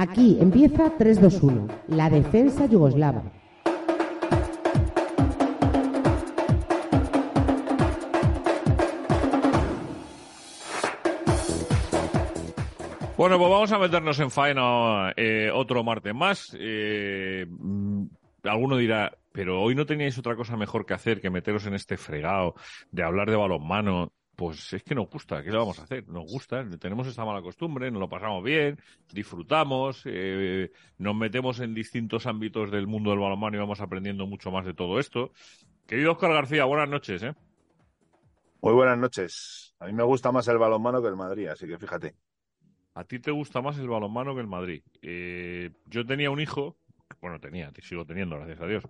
Aquí 0.00 0.38
empieza 0.40 0.96
3-2-1, 0.96 1.68
la 1.88 2.08
defensa 2.08 2.64
yugoslava. 2.64 3.22
Bueno, 13.18 13.36
pues 13.36 13.50
vamos 13.50 13.72
a 13.72 13.78
meternos 13.78 14.18
en 14.20 14.30
faena 14.30 15.12
eh, 15.18 15.50
otro 15.52 15.84
martes 15.84 16.14
más. 16.14 16.56
Eh, 16.58 17.44
mm, 17.46 18.04
alguno 18.44 18.78
dirá, 18.78 19.12
pero 19.32 19.60
hoy 19.60 19.74
no 19.74 19.84
teníais 19.84 20.16
otra 20.16 20.34
cosa 20.34 20.56
mejor 20.56 20.86
que 20.86 20.94
hacer 20.94 21.20
que 21.20 21.28
meteros 21.28 21.66
en 21.66 21.74
este 21.74 21.98
fregado 21.98 22.54
de 22.90 23.02
hablar 23.02 23.28
de 23.28 23.36
balonmano. 23.36 24.14
Pues 24.40 24.72
es 24.72 24.82
que 24.82 24.94
nos 24.94 25.10
gusta, 25.10 25.42
¿qué 25.42 25.50
le 25.50 25.58
vamos 25.58 25.78
a 25.80 25.82
hacer? 25.82 26.08
Nos 26.08 26.24
gusta, 26.24 26.64
tenemos 26.78 27.06
esta 27.06 27.26
mala 27.26 27.42
costumbre, 27.42 27.90
nos 27.90 28.00
lo 28.00 28.08
pasamos 28.08 28.42
bien, 28.42 28.80
disfrutamos, 29.12 30.00
eh, 30.06 30.72
nos 30.96 31.14
metemos 31.14 31.60
en 31.60 31.74
distintos 31.74 32.24
ámbitos 32.24 32.70
del 32.70 32.86
mundo 32.86 33.10
del 33.10 33.18
balonmano 33.18 33.58
y 33.58 33.60
vamos 33.60 33.82
aprendiendo 33.82 34.26
mucho 34.26 34.50
más 34.50 34.64
de 34.64 34.72
todo 34.72 34.98
esto. 34.98 35.32
Querido 35.86 36.12
Oscar 36.12 36.32
García, 36.32 36.64
buenas 36.64 36.88
noches. 36.88 37.22
¿eh? 37.22 37.34
Muy 38.62 38.72
buenas 38.72 38.96
noches. 38.96 39.74
A 39.78 39.84
mí 39.84 39.92
me 39.92 40.04
gusta 40.04 40.32
más 40.32 40.48
el 40.48 40.56
balonmano 40.56 41.02
que 41.02 41.08
el 41.08 41.16
Madrid, 41.16 41.48
así 41.48 41.66
que 41.66 41.76
fíjate. 41.76 42.14
A 42.94 43.04
ti 43.04 43.18
te 43.18 43.32
gusta 43.32 43.60
más 43.60 43.76
el 43.76 43.90
balonmano 43.90 44.34
que 44.34 44.40
el 44.40 44.48
Madrid. 44.48 44.82
Eh, 45.02 45.70
yo 45.84 46.06
tenía 46.06 46.30
un 46.30 46.40
hijo, 46.40 46.78
bueno, 47.20 47.38
tenía, 47.40 47.70
sigo 47.82 48.06
teniendo, 48.06 48.36
gracias 48.36 48.62
a 48.62 48.66
Dios, 48.66 48.84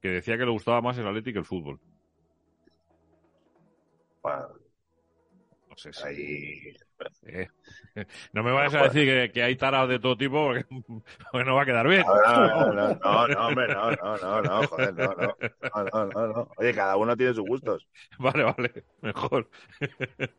que 0.00 0.10
decía 0.10 0.38
que 0.38 0.44
le 0.44 0.52
gustaba 0.52 0.80
más 0.80 0.96
el 0.98 1.08
Atlético 1.08 1.32
que 1.34 1.38
el 1.40 1.46
fútbol. 1.46 1.80
Bueno, 4.22 4.63
no. 5.84 6.06
Ahí... 6.06 6.74
Eh, 7.26 7.48
me 8.32 8.52
vayas 8.52 8.74
a 8.74 8.84
decir 8.84 9.32
que, 9.32 9.42
hay 9.42 9.56
taras 9.56 9.88
de 9.88 9.98
todo 9.98 10.16
tipo 10.16 10.46
porque, 10.46 11.44
no 11.44 11.54
va 11.54 11.62
a 11.62 11.66
quedar 11.66 11.88
bien. 11.88 12.04
No, 12.06 12.46
no, 12.46 12.72
no, 12.72 12.94
no, 12.94 13.28
no, 13.28 13.46
hombre, 13.46 13.68
no, 13.68 13.90
no, 13.90 14.16
no, 14.16 14.42
no, 14.42 14.66
joder, 14.68 14.94
no, 14.94 15.14
no, 15.14 15.84
no, 15.92 16.06
no, 16.06 16.26
no. 16.28 16.50
Oye, 16.56 16.74
cada 16.74 16.96
uno 16.96 17.16
tiene 17.16 17.34
sus 17.34 17.46
gustos. 17.46 17.86
Vale, 18.18 18.44
vale, 18.44 18.84
mejor. 19.00 19.50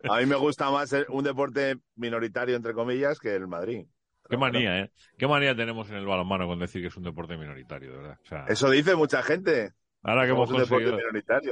A 0.09 0.19
mí 0.19 0.25
me 0.25 0.35
gusta 0.35 0.71
más 0.71 0.95
un 1.09 1.23
deporte 1.23 1.77
minoritario, 1.95 2.55
entre 2.55 2.73
comillas, 2.73 3.19
que 3.19 3.35
el 3.35 3.47
Madrid. 3.47 3.85
Qué 4.29 4.37
manía, 4.37 4.79
¿eh? 4.79 4.91
Qué 5.17 5.27
manía 5.27 5.55
tenemos 5.55 5.89
en 5.89 5.97
el 5.97 6.05
balonmano 6.05 6.47
con 6.47 6.59
decir 6.59 6.81
que 6.81 6.87
es 6.87 6.97
un 6.97 7.03
deporte 7.03 7.37
minoritario, 7.37 7.91
de 7.91 7.97
verdad. 7.97 8.19
O 8.23 8.27
sea, 8.27 8.45
Eso 8.47 8.69
dice 8.69 8.95
mucha 8.95 9.21
gente. 9.21 9.73
Ahora 10.05 10.25
que 10.25 10.31
hemos 10.33 10.51
conseguido 10.51 10.99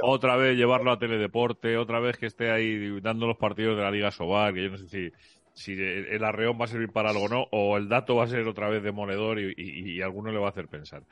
otra 0.02 0.36
vez 0.36 0.56
llevarlo 0.56 0.92
a 0.92 0.98
teledeporte, 0.98 1.76
otra 1.76 1.98
vez 1.98 2.16
que 2.16 2.26
esté 2.26 2.52
ahí 2.52 3.00
dando 3.00 3.26
los 3.26 3.36
partidos 3.36 3.76
de 3.76 3.82
la 3.82 3.90
Liga 3.90 4.12
Sobar, 4.12 4.54
que 4.54 4.62
yo 4.62 4.70
no 4.70 4.78
sé 4.78 4.86
si, 4.88 5.12
si 5.52 5.72
el 5.72 6.22
arreón 6.22 6.56
va 6.60 6.66
a 6.66 6.68
servir 6.68 6.90
para 6.90 7.10
algo 7.10 7.24
o 7.24 7.28
no, 7.28 7.48
o 7.50 7.76
el 7.76 7.88
dato 7.88 8.14
va 8.14 8.24
a 8.24 8.28
ser 8.28 8.46
otra 8.46 8.68
vez 8.68 8.84
demoledor 8.84 9.40
y, 9.40 9.54
y, 9.56 10.00
alguno 10.02 10.30
le 10.30 10.38
va 10.38 10.46
a 10.46 10.50
hacer 10.50 10.68
pensar. 10.68 11.02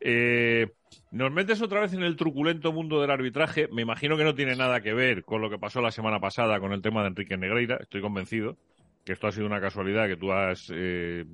Eh, 0.00 0.72
nos 1.12 1.30
metes 1.30 1.62
otra 1.62 1.80
vez 1.80 1.92
en 1.92 2.02
el 2.02 2.16
truculento 2.16 2.72
mundo 2.72 3.00
del 3.00 3.12
arbitraje. 3.12 3.68
Me 3.68 3.82
imagino 3.82 4.16
que 4.16 4.24
no 4.24 4.34
tiene 4.34 4.56
nada 4.56 4.80
que 4.80 4.92
ver 4.92 5.22
con 5.22 5.40
lo 5.40 5.50
que 5.50 5.58
pasó 5.58 5.80
la 5.80 5.92
semana 5.92 6.18
pasada 6.18 6.58
con 6.58 6.72
el 6.72 6.82
tema 6.82 7.02
de 7.02 7.08
Enrique 7.10 7.36
Negreira. 7.36 7.76
Estoy 7.80 8.00
convencido 8.00 8.56
que 9.04 9.12
esto 9.12 9.28
ha 9.28 9.32
sido 9.32 9.46
una 9.46 9.60
casualidad 9.60 10.08
que 10.08 10.16
tú 10.16 10.32
has. 10.32 10.68
Eh, 10.74 11.24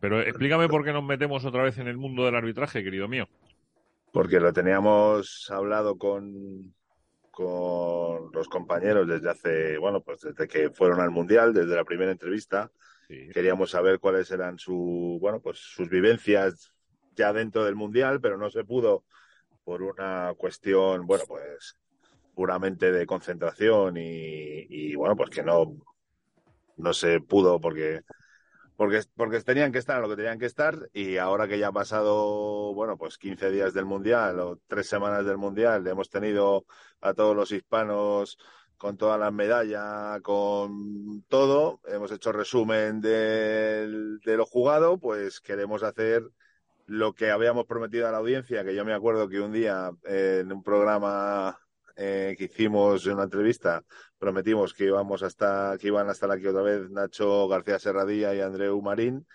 pero 0.00 0.20
explícame 0.22 0.66
por 0.68 0.84
qué 0.84 0.92
nos 0.92 1.04
metemos 1.04 1.44
otra 1.44 1.62
vez 1.62 1.78
en 1.78 1.86
el 1.86 1.98
mundo 1.98 2.24
del 2.24 2.34
arbitraje, 2.34 2.82
querido 2.82 3.06
mío 3.06 3.28
porque 4.12 4.40
lo 4.40 4.52
teníamos 4.52 5.50
hablado 5.50 5.96
con, 5.98 6.74
con 7.30 8.30
los 8.32 8.48
compañeros 8.48 9.06
desde 9.06 9.30
hace, 9.30 9.78
bueno, 9.78 10.00
pues 10.00 10.20
desde 10.20 10.48
que 10.48 10.70
fueron 10.70 11.00
al 11.00 11.10
Mundial, 11.10 11.52
desde 11.52 11.76
la 11.76 11.84
primera 11.84 12.12
entrevista. 12.12 12.70
Queríamos 13.08 13.70
saber 13.70 14.00
cuáles 14.00 14.30
eran 14.32 14.58
su, 14.58 15.18
bueno, 15.20 15.40
pues 15.40 15.58
sus 15.58 15.88
vivencias 15.88 16.72
ya 17.14 17.32
dentro 17.32 17.64
del 17.64 17.76
Mundial, 17.76 18.20
pero 18.20 18.36
no 18.36 18.50
se 18.50 18.64
pudo 18.64 19.04
por 19.64 19.82
una 19.82 20.34
cuestión, 20.36 21.06
bueno, 21.06 21.24
pues 21.28 21.76
puramente 22.34 22.92
de 22.92 23.06
concentración 23.06 23.96
y, 23.96 24.66
y 24.68 24.94
bueno, 24.94 25.16
pues 25.16 25.30
que 25.30 25.42
no, 25.42 25.76
no 26.76 26.92
se 26.92 27.20
pudo 27.20 27.60
porque 27.60 28.02
porque, 28.76 29.02
porque 29.14 29.40
tenían 29.40 29.72
que 29.72 29.78
estar 29.78 30.00
lo 30.00 30.08
que 30.08 30.16
tenían 30.16 30.38
que 30.38 30.46
estar 30.46 30.88
y 30.92 31.16
ahora 31.16 31.48
que 31.48 31.58
ya 31.58 31.68
ha 31.68 31.72
pasado, 31.72 32.74
bueno, 32.74 32.96
pues 32.96 33.18
15 33.18 33.50
días 33.50 33.74
del 33.74 33.86
Mundial 33.86 34.38
o 34.40 34.60
tres 34.66 34.88
semanas 34.88 35.24
del 35.24 35.38
Mundial, 35.38 35.86
hemos 35.86 36.10
tenido 36.10 36.66
a 37.00 37.14
todos 37.14 37.34
los 37.34 37.52
hispanos 37.52 38.38
con 38.76 38.96
todas 38.98 39.18
las 39.18 39.32
medallas, 39.32 40.20
con 40.20 41.22
todo, 41.28 41.80
hemos 41.86 42.12
hecho 42.12 42.32
resumen 42.32 43.00
de, 43.00 44.18
de 44.24 44.36
lo 44.36 44.44
jugado, 44.44 44.98
pues 44.98 45.40
queremos 45.40 45.82
hacer 45.82 46.22
lo 46.86 47.14
que 47.14 47.30
habíamos 47.30 47.66
prometido 47.66 48.06
a 48.06 48.12
la 48.12 48.18
audiencia, 48.18 48.64
que 48.64 48.74
yo 48.74 48.84
me 48.84 48.94
acuerdo 48.94 49.28
que 49.28 49.40
un 49.40 49.52
día 49.52 49.90
en 50.04 50.52
un 50.52 50.62
programa 50.62 51.58
eh, 51.96 52.34
que 52.36 52.44
hicimos 52.44 53.06
en 53.06 53.14
una 53.14 53.24
entrevista, 53.24 53.82
prometimos 54.18 54.74
que 54.74 54.84
íbamos 54.84 55.22
hasta, 55.22 55.76
que 55.80 55.86
iban 55.88 56.08
a 56.08 56.12
estar 56.12 56.30
aquí 56.30 56.46
otra 56.46 56.62
vez 56.62 56.90
Nacho 56.90 57.48
García 57.48 57.78
Serradilla 57.78 58.34
y 58.34 58.40
Andreu 58.40 58.80
Marín 58.82 59.26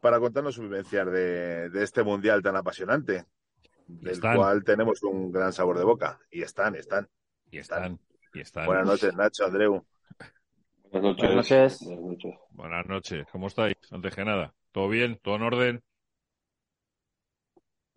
para 0.00 0.18
contarnos 0.18 0.54
su 0.54 0.62
vivencia 0.62 1.04
de, 1.04 1.70
este 1.82 2.02
mundial 2.02 2.42
tan 2.42 2.56
apasionante, 2.56 3.26
del 3.86 4.20
cual 4.20 4.64
tenemos 4.64 5.02
un 5.02 5.30
gran 5.30 5.52
sabor 5.52 5.76
de 5.78 5.84
boca. 5.84 6.18
Y 6.30 6.42
están, 6.42 6.76
están. 6.76 7.08
Y 7.50 7.58
están, 7.58 7.98
y 8.32 8.40
están. 8.40 8.66
Buenas 8.66 8.86
noches, 8.86 9.14
Nacho, 9.14 9.46
Andreu. 9.46 9.84
Buenas 10.90 11.16
noches. 11.16 11.78
Buenas 11.82 12.00
noches. 12.02 12.38
Buenas 12.50 12.86
noches. 12.86 13.26
¿Cómo 13.30 13.48
estáis? 13.48 13.76
Antes 13.90 14.14
que 14.14 14.24
nada, 14.24 14.54
¿todo 14.72 14.88
bien? 14.88 15.18
¿Todo 15.22 15.36
en 15.36 15.42
orden? 15.42 15.82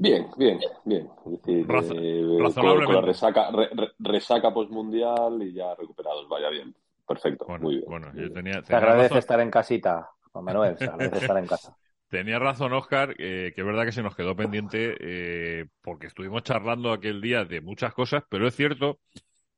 Bien, 0.01 0.27
bien, 0.35 0.59
bien. 0.83 1.07
Es 1.27 1.31
decir, 1.31 1.67
con, 1.67 2.93
la 2.93 3.01
resaca, 3.01 3.51
resaca 3.99 4.51
postmundial 4.51 5.43
y 5.43 5.53
ya 5.53 5.75
recuperados, 5.75 6.27
vaya 6.27 6.49
bien. 6.49 6.73
Perfecto, 7.07 7.45
muy 7.59 7.75
bien. 7.75 7.85
Bueno, 7.87 8.11
yo 8.15 8.31
tenía, 8.31 8.63
Te 8.63 8.75
agradece 8.75 9.19
estar 9.19 9.39
en 9.39 9.51
casita, 9.51 10.09
Juan 10.31 10.45
Manuel, 10.45 10.75
agradece 10.79 11.17
estar 11.17 11.37
en 11.37 11.45
casa. 11.45 11.77
Tenía 12.09 12.39
razón, 12.39 12.73
Oscar, 12.73 13.15
eh, 13.19 13.53
que 13.55 13.61
es 13.61 13.67
verdad 13.67 13.85
que 13.85 13.91
se 13.91 14.01
nos 14.01 14.15
quedó 14.15 14.35
pendiente 14.35 14.97
eh, 14.99 15.67
porque 15.81 16.07
estuvimos 16.07 16.41
charlando 16.43 16.91
aquel 16.91 17.21
día 17.21 17.45
de 17.45 17.61
muchas 17.61 17.93
cosas, 17.93 18.23
pero 18.27 18.47
es 18.47 18.55
cierto 18.55 18.99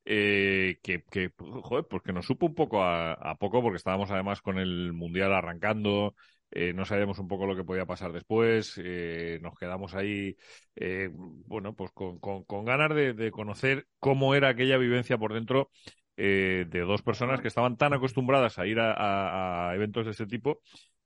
eh, 0.03 0.77
que, 0.83 1.03
que, 1.03 1.31
joder, 1.37 1.85
pues 1.89 2.03
que 2.03 2.13
nos 2.13 2.25
supo 2.25 2.47
un 2.47 2.53
poco 2.53 2.83
a, 2.83 3.13
a, 3.13 3.35
poco 3.35 3.61
porque 3.61 3.77
estábamos 3.77 4.11
además 4.11 4.41
con 4.41 4.59
el 4.59 4.93
Mundial 4.93 5.33
arrancando, 5.33 6.15
eh, 6.55 6.71
no 6.73 6.85
sabíamos 6.85 7.17
un 7.17 7.27
poco 7.27 7.47
lo 7.47 7.55
que 7.55 7.63
podía 7.63 7.85
pasar 7.85 8.11
después, 8.11 8.79
eh, 8.83 9.39
nos 9.41 9.57
quedamos 9.57 9.95
ahí, 9.95 10.37
eh, 10.75 11.09
bueno, 11.11 11.73
pues 11.73 11.91
con, 11.91 12.19
con, 12.19 12.65
ganas 12.65 12.95
de, 12.95 13.31
conocer 13.31 13.87
cómo 13.99 14.35
era 14.35 14.49
aquella 14.49 14.77
vivencia 14.77 15.17
por 15.17 15.33
dentro 15.33 15.71
de 16.15 16.83
dos 16.85 17.01
personas 17.01 17.41
que 17.41 17.47
estaban 17.47 17.75
tan 17.75 17.93
acostumbradas 17.93 18.59
a 18.59 18.67
ir 18.67 18.77
a, 18.79 19.71
eventos 19.73 20.05
de 20.05 20.11
este 20.11 20.27
tipo, 20.27 20.59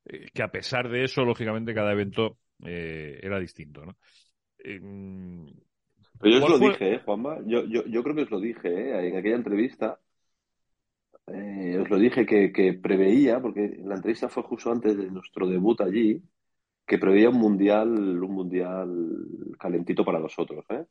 que 0.04 0.44
a 0.44 0.50
pesar 0.50 0.90
de 0.90 1.06
eso, 1.06 1.24
lógicamente, 1.24 1.74
cada 1.74 1.94
evento 1.94 2.40
era 2.60 3.40
distinto, 3.40 3.86
¿no? 3.86 3.96
Pero 6.20 6.40
yo 6.40 6.46
os 6.46 6.50
lo 6.50 6.60
dije, 6.60 6.96
¿eh, 6.96 7.02
Juanma? 7.06 7.38
Yo, 7.46 7.64
yo, 7.66 7.86
yo 7.86 8.04
creo 8.04 8.16
que 8.16 8.24
os 8.24 8.32
lo 8.32 8.40
dije 8.40 9.08
en 9.08 9.18
aquella 9.18 9.36
entrevista 9.36 10.00
eh, 11.28 11.78
os 11.80 11.90
lo 11.90 11.98
dije 11.98 12.26
que, 12.26 12.52
que, 12.52 12.74
preveía, 12.74 13.40
porque 13.42 13.80
la 13.84 13.96
entrevista 13.96 14.30
fue 14.30 14.44
justo 14.44 14.72
antes 14.72 14.98
de 14.98 15.12
nuestro 15.12 15.48
debut 15.48 15.82
allí, 15.82 16.22
que 16.86 16.98
preveía 16.98 17.30
un 17.30 17.38
mundial, 17.38 17.90
un 17.90 18.32
mundial 18.34 18.90
calentito 19.60 20.06
para 20.06 20.20
nosotros, 20.20 20.66
¿eh? 20.70 20.86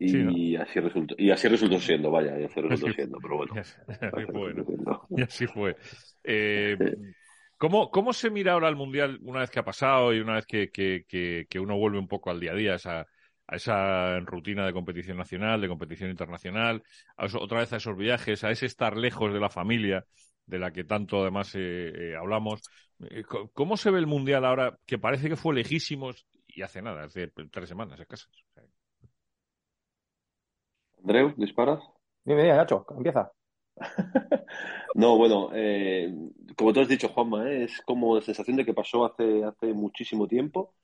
Y, 0.00 0.54
así 0.54 0.78
resultó, 0.78 1.16
y 1.18 1.30
así 1.30 1.48
resultó 1.48 1.80
siendo, 1.80 2.10
vaya, 2.10 2.38
y 2.38 2.44
así 2.44 2.60
resultó 2.60 2.92
siendo, 2.92 3.18
pero 3.20 3.38
bueno. 3.38 3.54
Y 5.10 5.22
así 5.22 5.46
fue. 5.54 5.76
Eh, 6.30 6.76
¿cómo, 7.56 7.90
¿Cómo 7.90 8.12
se 8.12 8.28
mira 8.28 8.52
ahora 8.52 8.68
el 8.68 8.76
mundial 8.76 9.18
una 9.22 9.40
vez 9.40 9.50
que 9.50 9.60
ha 9.60 9.64
pasado 9.64 10.12
y 10.12 10.20
una 10.20 10.34
vez 10.34 10.44
que, 10.44 10.70
que, 10.70 11.06
que, 11.08 11.46
que 11.48 11.58
uno 11.58 11.78
vuelve 11.78 11.98
un 11.98 12.08
poco 12.08 12.28
al 12.28 12.38
día 12.38 12.52
a 12.52 12.54
día, 12.54 12.74
esa, 12.74 13.06
a 13.48 13.56
esa 13.56 14.20
rutina 14.20 14.66
de 14.66 14.74
competición 14.74 15.16
nacional, 15.16 15.60
de 15.60 15.68
competición 15.68 16.10
internacional, 16.10 16.82
otra 17.16 17.60
vez 17.60 17.72
a 17.72 17.78
esos 17.78 17.96
viajes, 17.96 18.44
a 18.44 18.50
ese 18.50 18.66
estar 18.66 18.96
lejos 18.96 19.32
de 19.32 19.40
la 19.40 19.48
familia, 19.48 20.04
de 20.46 20.58
la 20.58 20.70
que 20.70 20.84
tanto 20.84 21.22
además 21.22 21.54
eh, 21.54 21.92
eh, 21.94 22.16
hablamos. 22.16 22.60
Eh, 23.10 23.24
¿Cómo 23.54 23.78
se 23.78 23.90
ve 23.90 23.98
el 24.00 24.06
Mundial 24.06 24.44
ahora, 24.44 24.78
que 24.86 24.98
parece 24.98 25.30
que 25.30 25.36
fue 25.36 25.54
lejísimos 25.54 26.26
y 26.46 26.60
hace 26.60 26.82
nada, 26.82 27.04
hace 27.04 27.28
tres 27.50 27.68
semanas 27.68 27.98
escasas? 27.98 28.30
Andreu, 30.98 31.32
¿disparas? 31.36 31.80
Dime, 32.24 32.42
dime, 32.42 32.56
Nacho, 32.56 32.84
empieza. 32.94 33.32
no, 34.94 35.16
bueno, 35.16 35.50
como 36.54 36.72
tú 36.74 36.80
has 36.80 36.88
dicho, 36.88 37.08
Juanma, 37.08 37.50
es 37.50 37.80
como 37.82 38.16
la 38.16 38.20
sensación 38.20 38.58
de 38.58 38.66
que 38.66 38.74
pasó 38.74 39.06
hace, 39.06 39.42
hace 39.44 39.72
muchísimo 39.72 40.26
tiempo 40.26 40.74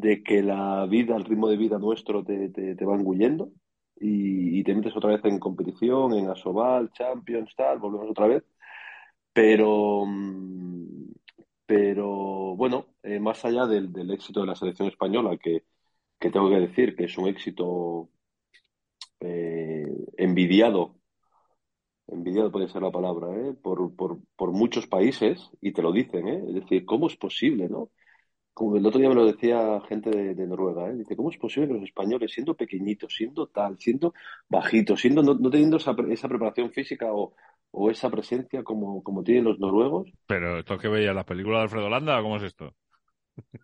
de 0.00 0.22
que 0.22 0.42
la 0.42 0.86
vida, 0.86 1.16
el 1.16 1.24
ritmo 1.24 1.48
de 1.48 1.56
vida 1.56 1.78
nuestro 1.78 2.24
te, 2.24 2.48
te, 2.50 2.84
va 2.84 2.94
engullendo 2.94 3.50
y, 3.98 4.62
te 4.64 4.74
metes 4.74 4.96
otra 4.96 5.10
vez 5.10 5.24
en 5.24 5.38
competición, 5.38 6.14
en 6.14 6.28
Asobal, 6.28 6.90
Champions, 6.92 7.54
tal, 7.56 7.78
volvemos 7.78 8.10
otra 8.10 8.26
vez. 8.28 8.44
Pero, 9.32 10.04
mm, 10.06 11.12
pero 11.66 12.56
bueno, 12.56 12.86
más 13.20 13.44
allá 13.44 13.66
del, 13.66 13.92
del 13.92 14.10
éxito 14.10 14.40
de 14.40 14.46
la 14.46 14.56
selección 14.56 14.88
española, 14.88 15.36
que, 15.36 15.64
que 16.18 16.30
tengo 16.30 16.50
que 16.50 16.60
decir 16.60 16.96
que 16.96 17.04
es 17.04 17.18
un 17.18 17.28
éxito 17.28 18.10
eh, 19.20 19.86
envidiado, 20.18 20.96
envidiado 22.08 22.52
puede 22.52 22.68
ser 22.68 22.82
la 22.82 22.90
palabra, 22.90 23.34
¿eh? 23.34 23.54
por, 23.54 23.94
por, 23.96 24.18
por, 24.36 24.52
muchos 24.52 24.86
países, 24.86 25.50
y 25.60 25.72
te 25.72 25.82
lo 25.82 25.92
dicen, 25.92 26.28
¿eh? 26.28 26.44
es 26.48 26.54
decir, 26.54 26.84
¿cómo 26.86 27.06
es 27.08 27.16
posible, 27.16 27.68
no? 27.68 27.90
Como 28.56 28.78
el 28.78 28.86
otro 28.86 28.98
día 28.98 29.10
me 29.10 29.14
lo 29.14 29.26
decía 29.26 29.82
gente 29.86 30.08
de, 30.08 30.46
Noruega, 30.46 30.88
¿eh? 30.88 30.94
dice, 30.94 31.14
¿cómo 31.14 31.30
es 31.30 31.36
posible 31.36 31.68
que 31.68 31.74
los 31.74 31.82
españoles, 31.82 32.32
siendo 32.32 32.54
pequeñitos, 32.54 33.14
siendo 33.14 33.48
tal, 33.48 33.78
siendo 33.78 34.14
bajitos, 34.48 34.98
siendo 34.98 35.22
no, 35.22 35.38
teniendo 35.50 35.76
esa, 35.76 35.94
esa, 36.08 36.26
preparación 36.26 36.72
física 36.72 37.08
o, 37.12 37.34
esa 37.90 38.08
presencia 38.08 38.64
como, 38.64 39.22
tienen 39.22 39.44
los 39.44 39.58
noruegos? 39.58 40.10
Pero 40.26 40.60
esto 40.60 40.78
que 40.78 40.88
veía 40.88 41.12
la 41.12 41.26
película 41.26 41.58
de 41.58 41.64
Alfredo 41.64 41.90
Landa, 41.90 42.22
¿cómo 42.22 42.38
es 42.38 42.44
esto? 42.44 42.72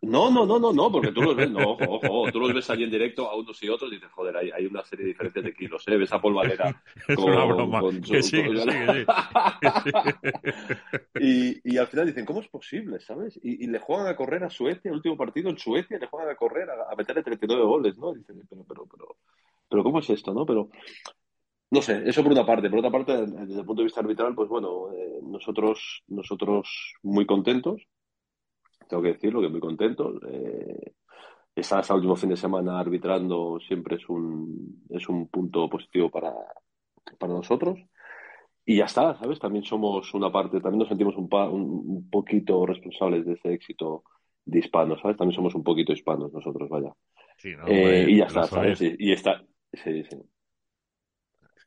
No, 0.03 0.31
no, 0.31 0.45
no, 0.45 0.59
no, 0.59 0.73
no, 0.73 0.93
porque 0.93 1.13
tú 1.13 1.23
los 1.23 1.35
ves, 1.35 1.51
no, 1.51 1.61
ojo, 1.61 1.85
ojo, 1.89 2.33
tú 2.33 2.41
los 2.41 2.53
ves 2.53 2.69
allí 2.71 2.85
en 2.85 2.91
directo 2.91 3.29
a 3.29 3.37
unos 3.37 3.63
y 3.63 3.69
otros 3.69 3.91
y 3.91 3.95
dices, 3.95 4.11
joder, 4.13 4.37
hay, 4.37 4.51
hay 4.51 4.67
una 4.67 4.85
serie 4.85 5.05
de 5.05 5.13
diferencias 5.13 5.45
de 5.45 5.55
kilos, 5.55 5.83
¿eh? 5.87 5.97
Ves 5.97 6.13
a 6.13 6.21
Paul 6.21 6.35
Valera 6.35 6.83
con, 7.07 7.09
es 7.09 7.19
una 7.19 7.45
broma. 7.45 7.81
Con 7.81 8.01
que 8.03 8.23
sí, 8.23 8.45
con... 8.45 8.57
sí, 8.59 8.69
y, 11.21 11.75
y, 11.75 11.79
al 11.79 11.87
final 11.87 12.07
dicen, 12.07 12.27
¿cómo 12.27 12.41
es 12.41 12.49
posible, 12.49 13.01
sabes? 13.01 13.39
Y, 13.43 13.65
y, 13.65 13.67
le 13.69 13.79
juegan 13.79 14.07
a 14.07 14.17
correr 14.17 14.45
a 14.45 14.51
Suecia, 14.51 14.91
el 14.91 14.97
último 14.97 15.17
partido 15.17 15.49
en 15.49 15.59
Suecia, 15.59 15.99
le 15.99 16.07
juegan 16.07 16.31
a 16.31 16.37
correr 16.37 16.69
a, 16.69 16.93
a 16.93 16.97
meterle 16.97 17.23
39 17.23 17.65
goles, 17.65 17.97
¿no? 17.97 18.13
Dicen, 18.13 18.43
pero, 18.49 18.65
pero, 18.69 18.87
pero, 18.87 19.17
pero, 19.69 19.83
¿cómo 19.83 20.01
es 20.01 20.11
esto, 20.11 20.35
no? 20.35 20.45
Pero, 20.45 20.69
no 21.71 21.81
sé, 21.81 22.03
eso 22.05 22.23
por 22.23 22.33
una 22.33 22.45
parte. 22.45 22.69
Por 22.69 22.81
otra 22.81 22.91
parte, 22.91 23.13
desde 23.27 23.61
el 23.61 23.67
punto 23.67 23.81
de 23.81 23.85
vista 23.85 24.01
arbitral, 24.01 24.35
pues 24.35 24.49
bueno, 24.49 24.93
eh, 24.93 25.21
nosotros, 25.23 26.03
nosotros 26.09 26.95
muy 27.03 27.25
contentos 27.25 27.87
tengo 28.93 29.03
que 29.03 29.15
decirlo, 29.15 29.41
que 29.41 29.49
muy 29.49 29.61
contento. 29.61 30.21
Eh, 30.29 30.93
estar 31.57 31.81
hasta 31.81 31.95
el 31.95 32.01
último 32.01 32.17
fin 32.17 32.29
de 32.29 32.37
semana 32.37 32.79
arbitrando 32.79 33.59
siempre 33.67 33.97
es 33.97 34.07
un, 34.11 34.85
es 34.91 35.09
un 35.09 35.29
punto 35.29 35.67
positivo 35.71 36.11
para, 36.11 36.35
para 37.19 37.33
nosotros. 37.33 37.81
Y 38.67 38.77
ya 38.77 38.85
está, 38.85 39.19
¿sabes? 39.19 39.39
También 39.39 39.65
somos 39.65 40.13
una 40.13 40.31
parte, 40.31 40.61
también 40.61 40.81
nos 40.81 40.89
sentimos 40.89 41.17
un, 41.17 41.29
un, 41.33 42.11
poquito 42.11 42.67
responsables 42.67 43.25
de 43.25 43.33
ese 43.33 43.55
éxito 43.55 44.05
de 44.45 44.59
hispanos, 44.59 45.01
¿sabes? 45.01 45.17
También 45.17 45.35
somos 45.35 45.55
un 45.55 45.65
poquito 45.65 45.95
hispanos 45.95 46.31
nosotros, 46.31 46.69
vaya. 46.69 46.93
Sí, 47.39 47.57
¿no? 47.57 47.67
eh, 47.67 48.07
y 48.09 48.19
ya 48.19 48.27
está, 48.27 48.45
¿sabes? 48.45 48.81
Y, 48.83 48.95
y, 48.99 49.13
está, 49.13 49.43
sí, 49.73 50.05
sí 50.05 50.19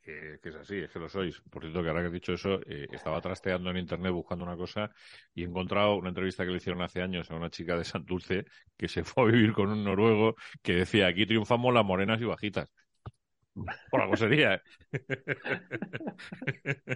que, 0.05 0.39
es 0.43 0.55
así, 0.55 0.77
es 0.77 0.91
que 0.91 0.99
lo 0.99 1.09
sois. 1.09 1.41
Por 1.49 1.63
cierto, 1.63 1.81
que 1.81 1.89
ahora 1.89 2.01
que 2.01 2.07
has 2.07 2.13
dicho 2.13 2.33
eso, 2.33 2.61
eh, 2.67 2.87
estaba 2.91 3.19
trasteando 3.21 3.71
en 3.71 3.77
internet 3.77 4.11
buscando 4.11 4.45
una 4.45 4.55
cosa 4.55 4.91
y 5.33 5.43
he 5.43 5.45
encontrado 5.45 5.95
una 5.95 6.09
entrevista 6.09 6.45
que 6.45 6.51
le 6.51 6.57
hicieron 6.57 6.81
hace 6.81 7.01
años 7.01 7.29
a 7.31 7.35
una 7.35 7.49
chica 7.49 7.75
de 7.77 7.83
Santurce 7.83 8.45
que 8.77 8.87
se 8.87 9.03
fue 9.03 9.23
a 9.23 9.25
vivir 9.27 9.53
con 9.53 9.69
un 9.69 9.83
noruego 9.83 10.35
que 10.61 10.73
decía, 10.75 11.07
aquí 11.07 11.25
triunfamos 11.25 11.73
las 11.73 11.85
morenas 11.85 12.21
y 12.21 12.25
bajitas. 12.25 12.69
Por 13.89 14.01
algo 14.01 14.17
sería, 14.17 14.55
¿eh? 14.55 14.61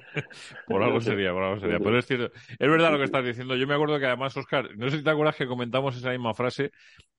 por 0.68 0.84
algo 0.84 1.00
sería, 1.00 1.32
por 1.32 1.44
algo 1.44 1.60
sería. 1.60 1.80
Pero 1.80 1.98
es 1.98 2.06
cierto, 2.06 2.32
es 2.36 2.70
verdad 2.70 2.92
lo 2.92 2.98
que 2.98 3.06
estás 3.06 3.26
diciendo. 3.26 3.56
Yo 3.56 3.68
me 3.68 3.76
acuerdo 3.76 4.00
que 4.00 4.06
además, 4.06 4.36
Oscar, 4.36 4.76
no 4.78 4.90
sé 4.90 4.98
si 4.98 5.04
te 5.04 5.10
acuerdas 5.10 5.36
que 5.36 5.48
comentamos 5.48 5.96
esa 5.96 6.12
misma 6.12 6.34
frase 6.34 6.72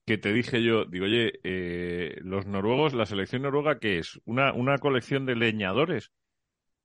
que 0.07 0.19
te 0.19 0.33
dije 0.33 0.63
yo, 0.63 0.85
digo, 0.87 1.05
oye, 1.07 1.33
eh, 1.45 2.17
los 2.23 2.47
noruegos, 2.47 2.95
la 2.95 3.07
selección 3.07 3.43
noruega, 3.43 3.79
¿qué 3.79 3.99
es? 3.99 4.21
¿Una, 4.25 4.53
una 4.53 4.79
colección 4.79 5.27
de 5.27 5.37
leñadores? 5.37 6.13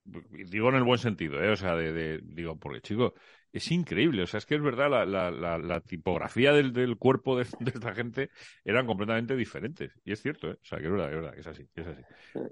Digo 0.04 0.68
en 0.68 0.76
el 0.76 0.84
buen 0.84 0.98
sentido, 0.98 1.42
¿eh? 1.42 1.50
O 1.50 1.56
sea, 1.56 1.74
de, 1.74 2.20
digo, 2.22 2.58
porque 2.58 2.80
chico, 2.80 3.14
es 3.52 3.70
increíble, 3.70 4.22
o 4.22 4.26
sea, 4.26 4.38
es 4.38 4.46
que 4.46 4.54
es 4.54 4.62
verdad, 4.62 4.90
la, 4.90 5.04
la, 5.30 5.58
la, 5.58 5.80
tipografía 5.80 6.52
del, 6.52 6.72
del 6.72 6.98
cuerpo 6.98 7.36
de, 7.36 7.42
esta 7.42 7.94
gente 7.94 8.30
eran 8.64 8.86
completamente 8.86 9.36
diferentes. 9.36 9.92
Y 10.04 10.12
es 10.12 10.20
cierto, 10.20 10.48
¿eh? 10.48 10.58
O 10.60 10.64
sea, 10.64 10.78
que 10.78 10.84
es 10.84 10.90
verdad, 10.90 11.08
es 11.10 11.16
verdad, 11.16 11.32
que 11.34 11.40
es 11.40 11.46
así, 11.46 11.68
que 11.74 11.80
es 11.80 11.86
así. 11.86 12.02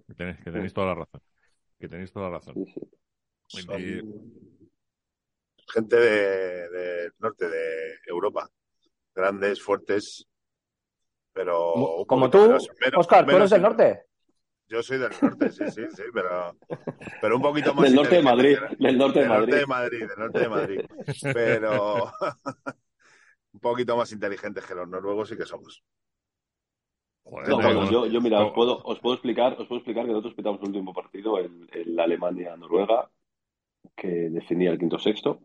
Que 0.07 0.15
tenéis, 0.15 0.39
que 0.39 0.51
tenéis 0.51 0.73
toda 0.73 0.87
la 0.89 0.95
razón. 0.95 1.21
Que 1.79 1.89
tenéis 1.89 2.13
toda 2.13 2.31
la 2.31 2.39
razón. 2.39 2.55
Gente 5.73 5.97
del 5.97 6.73
de 6.73 7.11
norte 7.19 7.49
de 7.49 7.99
Europa, 8.07 8.49
grandes, 9.15 9.63
fuertes, 9.63 10.27
pero... 11.33 12.05
Como 12.07 12.31
tú, 12.31 12.57
Oscar, 12.97 13.27
¿tú 13.27 13.37
eres 13.37 13.51
del 13.51 13.63
norte? 13.63 14.05
Yo 14.75 14.83
soy 14.83 14.99
del 14.99 15.13
norte, 15.23 15.53
sí, 15.53 15.65
sí, 15.71 15.83
sí, 15.89 16.03
pero, 16.13 16.57
pero 17.21 17.37
un 17.37 17.43
poquito 17.43 17.73
más... 17.75 17.85
Del 17.85 17.95
norte 17.95 18.17
de 18.17 18.23
Madrid, 18.23 18.57
del 18.81 18.99
norte 18.99 19.21
de 19.21 19.29
Madrid. 19.29 19.47
Norte 19.47 19.61
de 19.61 19.67
Madrid, 19.67 19.99
del 20.01 20.19
norte 20.19 20.39
de 20.41 20.49
Madrid. 20.49 20.81
Pero 21.33 22.05
un 23.53 23.61
poquito 23.61 23.97
más 23.97 24.11
inteligentes 24.11 24.67
que 24.67 24.75
los 24.75 24.89
noruegos 24.89 25.29
sí 25.29 25.37
que 25.37 25.45
somos. 25.45 25.85
Joder, 27.23 27.89
yo, 27.89 28.07
yo, 28.07 28.21
mira, 28.21 28.45
os 28.45 28.53
puedo, 28.53 28.83
os 28.83 28.99
puedo 28.99 29.15
explicar, 29.15 29.53
os 29.53 29.69
puedo 29.69 29.79
explicar 29.79 30.07
que 30.07 30.11
nosotros 30.11 30.35
pitamos 30.35 30.61
el 30.63 30.67
último 30.67 30.93
partido 30.93 31.39
en, 31.39 31.69
la 31.95 32.03
Alemania-Noruega, 32.03 33.09
que 33.95 34.09
definía 34.09 34.73
el 34.73 34.79
quinto 34.81 34.99
sexto. 34.99 35.43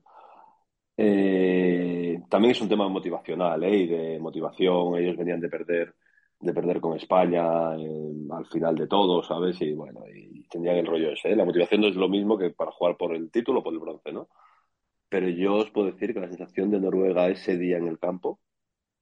Eh, 0.97 2.19
también 2.27 2.53
es 2.53 2.61
un 2.61 2.69
tema 2.69 2.89
motivacional, 2.89 3.63
¿eh? 3.63 3.77
Y 3.77 3.87
de 3.87 4.19
motivación. 4.19 4.97
Ellos 4.97 5.15
venían 5.15 5.39
de 5.39 5.49
perder, 5.49 5.93
de 6.39 6.53
perder 6.53 6.80
con 6.80 6.95
España 6.95 7.75
eh, 7.75 8.12
al 8.31 8.45
final 8.45 8.75
de 8.75 8.88
todo, 8.88 9.24
¿sabes? 9.24 9.62
Y 9.62 9.74
bueno, 9.74 10.01
y 10.07 10.47
tenían 10.47 10.77
el 10.77 10.88
rollo 10.88 11.12
ese. 11.12 11.31
¿eh? 11.31 11.36
La 11.36 11.45
motivación 11.45 11.81
no 11.81 11.88
es 11.88 11.95
lo 11.95 12.09
mismo 12.09 12.38
que 12.38 12.50
para 12.51 12.71
jugar 12.71 12.97
por 12.97 13.13
el 13.13 13.30
título 13.31 13.59
o 13.59 13.63
por 13.63 13.74
el 13.74 13.80
bronce, 13.80 14.12
¿no? 14.12 14.30
Pero 15.09 15.27
yo 15.30 15.56
os 15.56 15.71
puedo 15.71 15.91
decir 15.91 16.13
que 16.13 16.19
la 16.19 16.30
sensación 16.30 16.71
de 16.71 16.80
Noruega 16.80 17.30
ese 17.30 17.57
día 17.57 17.77
en 17.77 17.88
el 17.88 18.00
campo, 18.00 18.39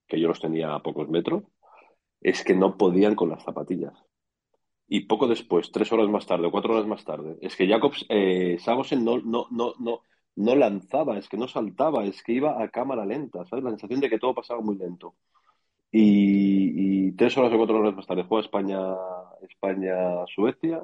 que 0.07 0.19
yo 0.19 0.27
los 0.29 0.39
tenía 0.39 0.73
a 0.73 0.81
pocos 0.81 1.09
metros, 1.09 1.43
es 2.21 2.43
que 2.43 2.55
no 2.55 2.77
podían 2.77 3.15
con 3.15 3.29
las 3.29 3.43
zapatillas. 3.43 3.93
Y 4.87 5.01
poco 5.01 5.27
después, 5.27 5.71
tres 5.71 5.91
horas 5.91 6.07
más 6.09 6.25
tarde 6.25 6.47
o 6.47 6.51
cuatro 6.51 6.73
horas 6.73 6.87
más 6.87 7.03
tarde, 7.03 7.37
es 7.41 7.55
que 7.55 7.67
Jacobs, 7.67 8.05
eh, 8.09 8.57
no, 8.97 9.17
no, 9.19 9.47
no, 9.51 9.73
no, 9.79 10.01
no 10.35 10.55
lanzaba, 10.55 11.17
es 11.17 11.27
que 11.27 11.37
no 11.37 11.47
saltaba, 11.47 12.05
es 12.05 12.23
que 12.23 12.33
iba 12.33 12.61
a 12.63 12.69
cámara 12.69 13.05
lenta, 13.05 13.45
¿sabes? 13.45 13.65
La 13.65 13.71
sensación 13.71 13.99
de 13.99 14.09
que 14.09 14.19
todo 14.19 14.33
pasaba 14.33 14.61
muy 14.61 14.77
lento. 14.77 15.15
Y, 15.91 17.11
tres 17.13 17.37
horas 17.37 17.53
o 17.53 17.57
cuatro 17.57 17.77
horas 17.77 17.95
más 17.95 18.05
tarde 18.05 18.25
juega 18.27 18.45
España, 18.45 18.79
España, 19.41 19.95
Suecia, 20.27 20.83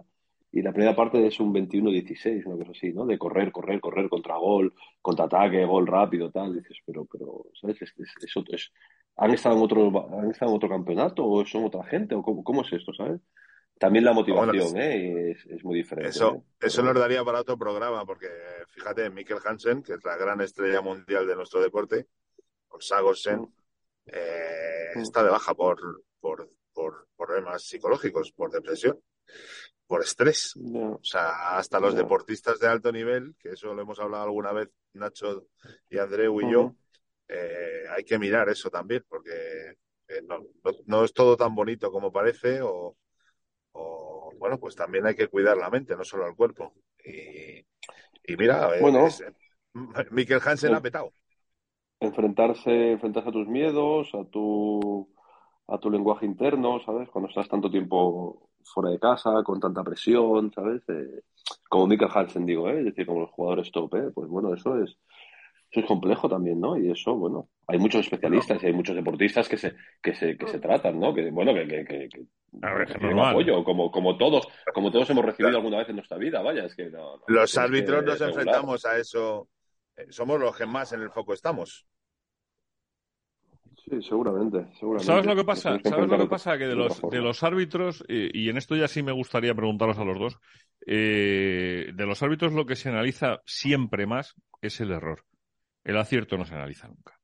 y 0.52 0.62
la 0.62 0.72
primera 0.72 0.96
parte 0.96 1.26
es 1.26 1.40
un 1.40 1.54
21-16, 1.54 2.46
una 2.46 2.58
cosa 2.58 2.72
así, 2.72 2.94
¿no? 2.94 3.06
De 3.06 3.18
correr, 3.18 3.52
correr, 3.52 3.80
correr, 3.80 4.08
contra 4.10 4.38
gol, 4.38 4.74
contraataque, 5.02 5.66
gol 5.66 5.88
rápido, 5.88 6.32
tal. 6.32 6.56
dices, 6.56 6.78
pero, 6.86 7.06
pero, 7.06 7.46
¿sabes? 7.60 7.82
Es, 7.82 7.94
es, 7.98 8.72
¿han, 9.18 9.32
estado 9.32 9.58
en 9.58 9.64
otro, 9.64 10.18
¿Han 10.20 10.30
estado 10.30 10.52
en 10.52 10.58
otro 10.58 10.70
campeonato 10.70 11.26
o 11.28 11.46
son 11.46 11.66
otra 11.66 11.84
gente? 11.86 12.16
¿O 12.16 12.22
cómo, 12.22 12.44
cómo 12.44 12.62
es 12.62 12.72
esto, 12.72 12.94
¿sabes? 12.94 13.20
También 13.80 14.06
la 14.06 14.14
motivación 14.14 14.78
¿eh? 14.78 15.32
es, 15.32 15.64
muy 15.64 15.78
diferente. 15.78 16.12
Eso, 16.12 16.36
¿eh? 16.36 16.42
eso 16.68 16.84
nos 16.84 16.94
daría 16.94 17.24
para 17.24 17.42
otro 17.42 17.58
programa, 17.58 18.06
porque 18.06 18.28
fíjate, 18.70 19.10
Mikkel 19.10 19.40
Hansen, 19.44 19.84
que 19.84 19.94
es 19.94 20.04
la 20.06 20.16
gran 20.16 20.40
estrella 20.42 20.82
mundial 20.82 21.28
de 21.28 21.36
nuestro 21.36 21.62
deporte, 21.62 22.08
con 22.68 22.82
Sagosen, 22.82 23.42
mm. 23.42 23.54
Eh, 24.06 24.92
está 24.96 25.24
de 25.24 25.30
baja 25.30 25.54
por, 25.54 26.04
por, 26.20 26.50
por, 26.74 27.08
problemas 27.16 27.64
psicológicos, 27.64 28.32
por 28.32 28.52
depresión, 28.52 29.00
por 29.88 30.02
estrés. 30.02 30.54
O 30.58 31.00
sea, 31.02 31.58
hasta 31.58 31.80
los 31.80 31.96
deportistas 31.96 32.60
de 32.60 32.68
alto 32.68 32.92
nivel, 32.92 33.36
que 33.40 33.52
eso 33.52 33.74
lo 33.74 33.82
hemos 33.82 34.00
hablado 34.00 34.24
alguna 34.24 34.52
vez 34.52 34.70
Nacho 34.94 35.48
y 35.90 35.98
Andreu 35.98 36.42
y 36.42 36.52
yo, 36.52 36.76
eh, 37.28 37.84
hay 37.90 38.04
que 38.04 38.20
mirar 38.20 38.50
eso 38.50 38.70
también, 38.70 39.04
porque 39.08 39.78
no, 40.28 40.46
no 40.86 41.06
es 41.06 41.14
todo 41.14 41.38
tan 41.38 41.56
bonito 41.56 41.92
como 41.92 42.12
parece 42.12 42.62
o 42.62 42.98
o 43.74 44.32
bueno, 44.38 44.60
pues 44.60 44.76
también 44.76 45.06
hay 45.06 45.16
que 45.16 45.28
cuidar 45.28 45.58
la 45.58 45.70
mente, 45.70 45.96
no 45.96 46.04
solo 46.04 46.28
el 46.28 46.36
cuerpo. 46.36 46.74
Y, 47.04 47.66
mira, 48.38 48.80
bueno, 48.80 49.08
es, 49.08 49.24
Mikkel 50.12 50.42
Hansen 50.44 50.74
ha 50.74 50.82
petado. 50.82 51.14
Enfrentarse, 52.04 52.92
enfrentarse 52.92 53.30
a 53.30 53.34
tus 53.34 53.48
miedos, 53.48 54.14
a 54.14 54.24
tu 54.26 55.08
a 55.68 55.78
tu 55.78 55.90
lenguaje 55.90 56.26
interno, 56.26 56.80
¿sabes? 56.86 57.10
Cuando 57.10 57.30
estás 57.30 57.48
tanto 57.48 57.72
tiempo 57.72 58.50
fuera 58.64 58.90
de 58.90 59.00
casa, 59.00 59.44
con 59.44 59.60
tanta 59.60 59.84
presión, 59.84 60.52
¿sabes? 60.54 60.82
Eh, 60.90 61.22
como 61.70 61.88
Mikkel 61.88 62.10
Hansen, 62.14 62.46
digo, 62.46 62.70
¿eh? 62.70 62.80
Es 62.80 62.86
decir, 62.86 63.06
como 63.06 63.22
los 63.22 63.32
jugadores 63.32 63.72
top, 63.72 63.96
¿eh? 63.96 64.12
Pues 64.14 64.30
bueno, 64.30 64.54
eso 64.54 64.78
es, 64.82 64.92
eso 65.72 65.80
es 65.80 65.86
complejo 65.86 66.30
también, 66.30 66.60
¿no? 66.60 66.78
Y 66.78 66.92
eso, 66.92 67.16
bueno, 67.16 67.50
hay 67.68 67.80
muchos 67.80 68.02
especialistas 68.02 68.62
y 68.62 68.68
hay 68.68 68.74
muchos 68.74 68.96
deportistas 68.96 69.48
que 69.48 69.58
se, 69.58 69.74
que 70.02 70.14
se, 70.14 70.38
que 70.38 70.48
se 70.48 70.60
tratan, 70.60 71.00
¿no? 71.00 71.14
Que, 71.14 71.32
bueno, 71.32 71.54
que, 71.54 71.68
que, 71.68 72.10
que, 72.10 72.26
apoyo, 72.62 73.64
como, 73.64 73.90
como 73.90 74.18
todos, 74.18 74.48
como 74.74 74.92
todos 74.92 75.10
hemos 75.10 75.26
recibido 75.26 75.58
alguna 75.58 75.80
vez 75.80 75.90
en 75.90 75.96
nuestra 75.96 76.18
vida, 76.18 76.42
vaya, 76.42 76.66
es 76.66 76.76
que 76.76 76.92
Los 77.28 77.58
árbitros 77.58 78.04
nos 78.04 78.22
enfrentamos 78.22 78.86
a 78.86 78.98
eso, 78.98 79.48
eh, 79.96 80.08
somos 80.10 80.40
los 80.40 80.56
que 80.56 80.66
más 80.66 80.92
en 80.94 81.02
el 81.02 81.10
foco 81.10 81.34
estamos. 81.34 81.88
Sí, 83.84 84.02
seguramente, 84.02 84.68
seguramente. 84.80 85.06
¿Sabes 85.06 85.26
lo 85.26 85.36
que 85.36 85.44
pasa? 85.44 85.78
¿Sabes 85.84 86.08
lo 86.08 86.18
que 86.18 86.28
pasa? 86.28 86.58
Que 86.58 86.68
de 86.68 86.76
los, 86.76 87.02
de 87.02 87.20
los 87.20 87.44
árbitros, 87.44 88.04
y 88.08 88.50
en 88.50 88.58
esto 88.58 88.76
ya 88.76 88.88
sí 88.88 89.04
me 89.04 89.12
gustaría 89.12 89.54
preguntaros 89.54 89.98
a 89.98 90.06
los 90.06 90.18
dos, 90.18 90.40
eh, 90.86 91.92
de 91.94 92.06
los 92.06 92.22
árbitros 92.24 92.54
lo 92.54 92.66
que 92.66 92.76
se 92.76 92.90
analiza 92.90 93.42
siempre 93.46 94.06
más 94.06 94.36
es 94.62 94.80
el 94.82 94.92
error. 94.92 95.24
El 95.84 95.98
acierto 95.98 96.38
no 96.38 96.46
se 96.46 96.56
analiza 96.56 96.88
nunca. 96.88 97.20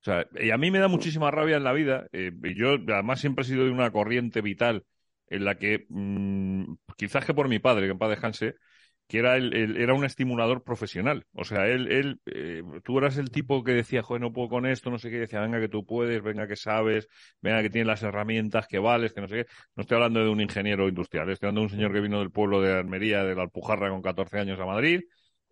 sea, 0.00 0.26
y 0.38 0.50
a 0.50 0.58
mí 0.58 0.70
me 0.70 0.78
da 0.78 0.88
muchísima 0.88 1.30
rabia 1.30 1.56
en 1.56 1.64
la 1.64 1.72
vida. 1.72 2.06
Eh, 2.12 2.32
y 2.42 2.54
yo, 2.54 2.74
además, 2.88 3.20
siempre 3.20 3.42
he 3.42 3.48
sido 3.48 3.64
de 3.64 3.70
una 3.70 3.90
corriente 3.90 4.40
vital 4.40 4.84
en 5.28 5.44
la 5.44 5.56
que, 5.56 5.86
mm, 5.88 6.74
quizás 6.96 7.24
que 7.24 7.34
por 7.34 7.48
mi 7.48 7.58
padre, 7.58 7.86
que 7.86 7.92
en 7.92 7.98
paz 7.98 8.10
descanse, 8.10 8.56
que 9.14 9.20
era, 9.20 9.36
el, 9.36 9.76
era 9.76 9.94
un 9.94 10.04
estimulador 10.04 10.64
profesional. 10.64 11.24
O 11.34 11.44
sea, 11.44 11.68
él, 11.68 11.86
él 11.92 12.20
eh, 12.26 12.64
tú 12.82 12.98
eras 12.98 13.16
el 13.16 13.30
tipo 13.30 13.62
que 13.62 13.70
decía, 13.70 14.02
joder, 14.02 14.20
no 14.20 14.32
puedo 14.32 14.48
con 14.48 14.66
esto, 14.66 14.90
no 14.90 14.98
sé 14.98 15.08
qué, 15.08 15.20
decía, 15.20 15.40
venga 15.40 15.60
que 15.60 15.68
tú 15.68 15.86
puedes, 15.86 16.20
venga 16.20 16.48
que 16.48 16.56
sabes, 16.56 17.06
venga 17.40 17.62
que 17.62 17.70
tienes 17.70 17.86
las 17.86 18.02
herramientas, 18.02 18.66
que 18.66 18.80
vales, 18.80 19.12
que 19.12 19.20
no 19.20 19.28
sé 19.28 19.36
qué. 19.36 19.46
No 19.76 19.82
estoy 19.82 19.94
hablando 19.98 20.18
de 20.18 20.30
un 20.30 20.40
ingeniero 20.40 20.88
industrial, 20.88 21.30
estoy 21.30 21.46
hablando 21.46 21.60
de 21.60 21.66
un 21.66 21.70
señor 21.70 21.92
que 21.92 22.00
vino 22.00 22.18
del 22.18 22.32
pueblo 22.32 22.60
de 22.60 22.72
Almería, 22.72 23.22
de 23.22 23.36
la 23.36 23.42
Alpujarra, 23.42 23.88
con 23.88 24.02
14 24.02 24.36
años 24.40 24.58
a 24.58 24.66
Madrid, 24.66 25.02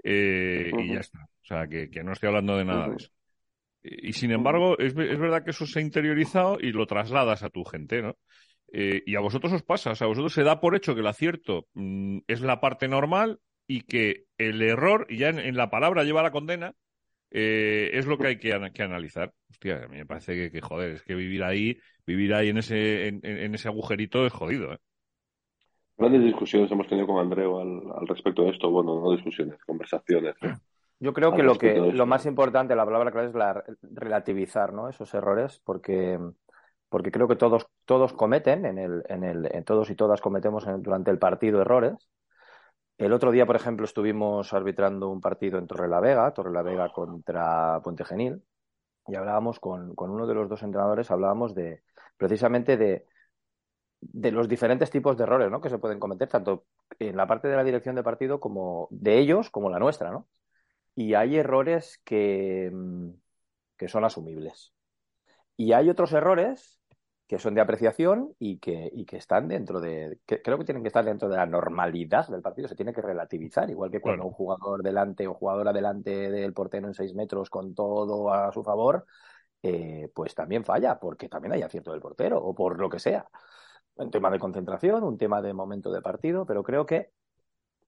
eh, 0.03 0.73
y 0.81 0.95
ya 0.95 0.99
está. 0.99 1.21
O 1.21 1.45
sea, 1.45 1.69
que, 1.69 1.89
que, 1.89 2.03
no 2.03 2.15
estoy 2.15 2.31
hablando 2.31 2.57
de 2.57 2.65
nada 2.65 2.89
de 2.89 2.97
eso. 2.97 3.11
Y, 3.85 4.13
sin 4.15 4.33
embargo, 4.33 4.77
es, 4.77 4.97
es 4.97 5.19
verdad 5.21 5.45
que 5.45 5.51
eso 5.51 5.67
se 5.67 5.79
ha 5.79 5.83
interiorizado 5.83 6.59
y 6.61 6.73
lo 6.73 6.85
trasladas 6.87 7.45
a 7.45 7.51
tu 7.51 7.63
gente, 7.63 8.03
¿no? 8.03 8.17
Eh, 8.73 9.03
y 9.05 9.17
a 9.17 9.21
vosotros 9.21 9.53
os 9.53 9.63
pasa, 9.63 9.91
o 9.91 9.95
sea, 9.95 10.07
a 10.07 10.09
vosotros 10.09 10.33
se 10.33 10.43
da 10.43 10.59
por 10.59 10.75
hecho 10.75 10.95
que 10.95 11.01
el 11.01 11.07
acierto 11.07 11.69
mm, 11.75 12.21
es 12.27 12.41
la 12.41 12.59
parte 12.59 12.89
normal 12.89 13.39
y 13.73 13.81
que 13.81 14.27
el 14.37 14.61
error, 14.61 15.07
y 15.09 15.17
ya 15.17 15.31
en, 15.31 15.57
la 15.57 15.71
palabra 15.71 16.05
lleva 16.05 16.23
la 16.23 16.31
condena, 16.31 16.75
eh, 17.31 17.89
es 17.95 18.07
lo 18.07 18.19
que 18.19 18.27
hay 18.27 18.39
que, 18.39 18.53
analizar. 18.53 19.33
Hostia, 19.49 19.85
a 19.85 19.89
mí 19.89 19.97
me 19.97 20.05
parece 20.05 20.51
que, 20.51 20.61
joder, 20.61 20.91
es 20.91 21.03
que 21.03 21.15
vivir 21.15 21.43
ahí, 21.43 21.79
vivir 22.07 22.35
ahí 22.35 22.51
en 22.51 22.59
ese, 22.59 23.09
en, 23.09 23.55
ese 23.55 23.69
agujerito 23.69 24.27
es 24.27 24.33
jodido. 24.35 24.75
¿eh? 24.75 24.79
Grandes 25.97 26.23
discusiones 26.23 26.71
hemos 26.71 26.87
tenido 26.87 27.07
con 27.07 27.19
Andreu 27.19 27.61
al, 27.61 28.07
respecto 28.07 28.43
de 28.45 28.51
esto. 28.51 28.71
Bueno, 28.71 29.01
no 29.01 29.13
discusiones, 29.13 29.59
conversaciones. 29.65 30.35
Yo 31.01 31.15
creo 31.15 31.33
que 31.33 31.43
lo 31.43 31.57
que 31.57 31.75
lo 31.75 32.05
más 32.05 32.27
importante, 32.27 32.77
la 32.77 32.85
palabra 32.85 33.11
clave 33.11 33.29
es 33.29 33.35
la 33.35 33.65
relativizar, 33.81 34.75
¿no? 34.75 34.91
Esos 34.91 35.15
errores, 35.15 35.63
porque 35.65 36.19
porque 36.91 37.11
creo 37.11 37.27
que 37.27 37.37
todos, 37.37 37.67
todos 37.87 38.13
cometen, 38.13 38.67
en 38.67 38.77
el, 38.77 39.03
en 39.09 39.25
el, 39.25 39.49
en 39.51 39.65
todos 39.65 39.89
y 39.89 39.95
todas 39.95 40.21
cometemos 40.21 40.67
durante 40.83 41.11
el 41.11 41.19
partido 41.19 41.63
errores. 41.63 42.11
El 42.99 43.13
otro 43.13 43.31
día, 43.33 43.47
por 43.47 43.57
ejemplo, 43.57 43.85
estuvimos 43.85 44.53
arbitrando 44.53 45.09
un 45.09 45.21
partido 45.21 45.59
en 45.59 45.67
Torre 45.67 45.89
la 45.89 46.01
Vega, 46.01 46.33
Torre 46.33 46.53
la 46.53 46.63
Vega 46.63 46.91
contra 46.93 47.81
Puente 47.83 48.05
Genil, 48.05 48.43
y 49.07 49.15
hablábamos 49.17 49.59
con, 49.59 49.95
con 49.95 50.11
uno 50.11 50.27
de 50.27 50.35
los 50.35 50.49
dos 50.49 50.63
entrenadores, 50.63 51.11
hablábamos 51.11 51.55
de 51.55 51.83
precisamente 52.17 52.77
de, 52.77 53.07
de 54.01 54.33
los 54.33 54.49
diferentes 54.49 54.91
tipos 54.91 55.17
de 55.17 55.25
errores 55.25 55.51
¿no? 55.51 55.61
que 55.61 55.71
se 55.71 55.79
pueden 55.79 56.01
cometer, 56.01 56.29
tanto 56.29 56.67
en 56.99 57.17
la 57.17 57.27
parte 57.27 57.49
de 57.49 57.57
la 57.57 57.65
dirección 57.65 57.95
de 57.95 58.03
partido 58.03 58.41
como 58.41 58.89
de 58.91 59.19
ellos 59.19 59.51
como 59.51 59.71
la 59.71 59.79
nuestra, 59.79 60.11
¿no? 60.11 60.29
Y 60.95 61.15
hay 61.15 61.37
errores 61.37 62.01
que, 62.05 62.71
que 63.79 63.89
son 63.89 64.05
asumibles. 64.05 64.75
Y 65.57 65.73
hay 65.73 65.89
otros 65.89 66.13
errores 66.13 66.82
que 67.33 67.39
son 67.39 67.55
de 67.55 67.63
apreciación 67.63 68.35
y 68.39 68.59
que, 68.59 68.91
y 68.93 69.07
que 69.07 69.17
están 69.17 69.49
dentro 69.49 69.81
de, 69.81 70.19
creo 70.27 70.59
que 70.59 70.67
tienen 70.67 70.83
que 70.83 70.89
estar 70.89 71.03
dentro 71.03 71.31
de 71.31 71.37
la 71.39 71.47
normalidad 71.47 72.29
del 72.29 72.43
partido, 72.43 72.69
se 72.69 72.77
tiene 72.77 72.93
que 72.93 73.01
relativizar, 73.01 73.71
igual 73.71 73.91
que 73.91 74.03
cuando 74.03 74.27
un 74.27 74.33
jugador 74.33 74.83
delante 74.83 75.27
o 75.27 75.33
jugadora 75.33 75.73
delante 75.73 76.31
del 76.31 76.53
portero 76.53 76.89
en 76.89 76.93
seis 76.93 77.15
metros 77.15 77.49
con 77.49 77.75
todo 77.75 78.31
a 78.31 78.53
su 78.53 78.63
favor, 78.63 79.07
eh, 79.63 80.11
pues 80.15 80.35
también 80.35 80.63
falla, 80.63 81.01
porque 81.01 81.31
también 81.31 81.55
hay 81.55 81.63
acierto 81.63 81.93
del 81.93 82.03
portero 82.03 82.37
o 82.37 82.55
por 82.55 82.79
lo 82.79 82.91
que 82.91 82.99
sea. 82.99 83.27
Un 83.95 84.11
tema 84.11 84.31
de 84.31 84.39
concentración, 84.39 85.03
un 85.03 85.17
tema 85.17 85.41
de 85.41 85.55
momento 85.55 85.91
de 85.91 86.03
partido, 86.03 86.45
pero 86.45 86.63
creo 86.63 86.85
que, 86.85 87.13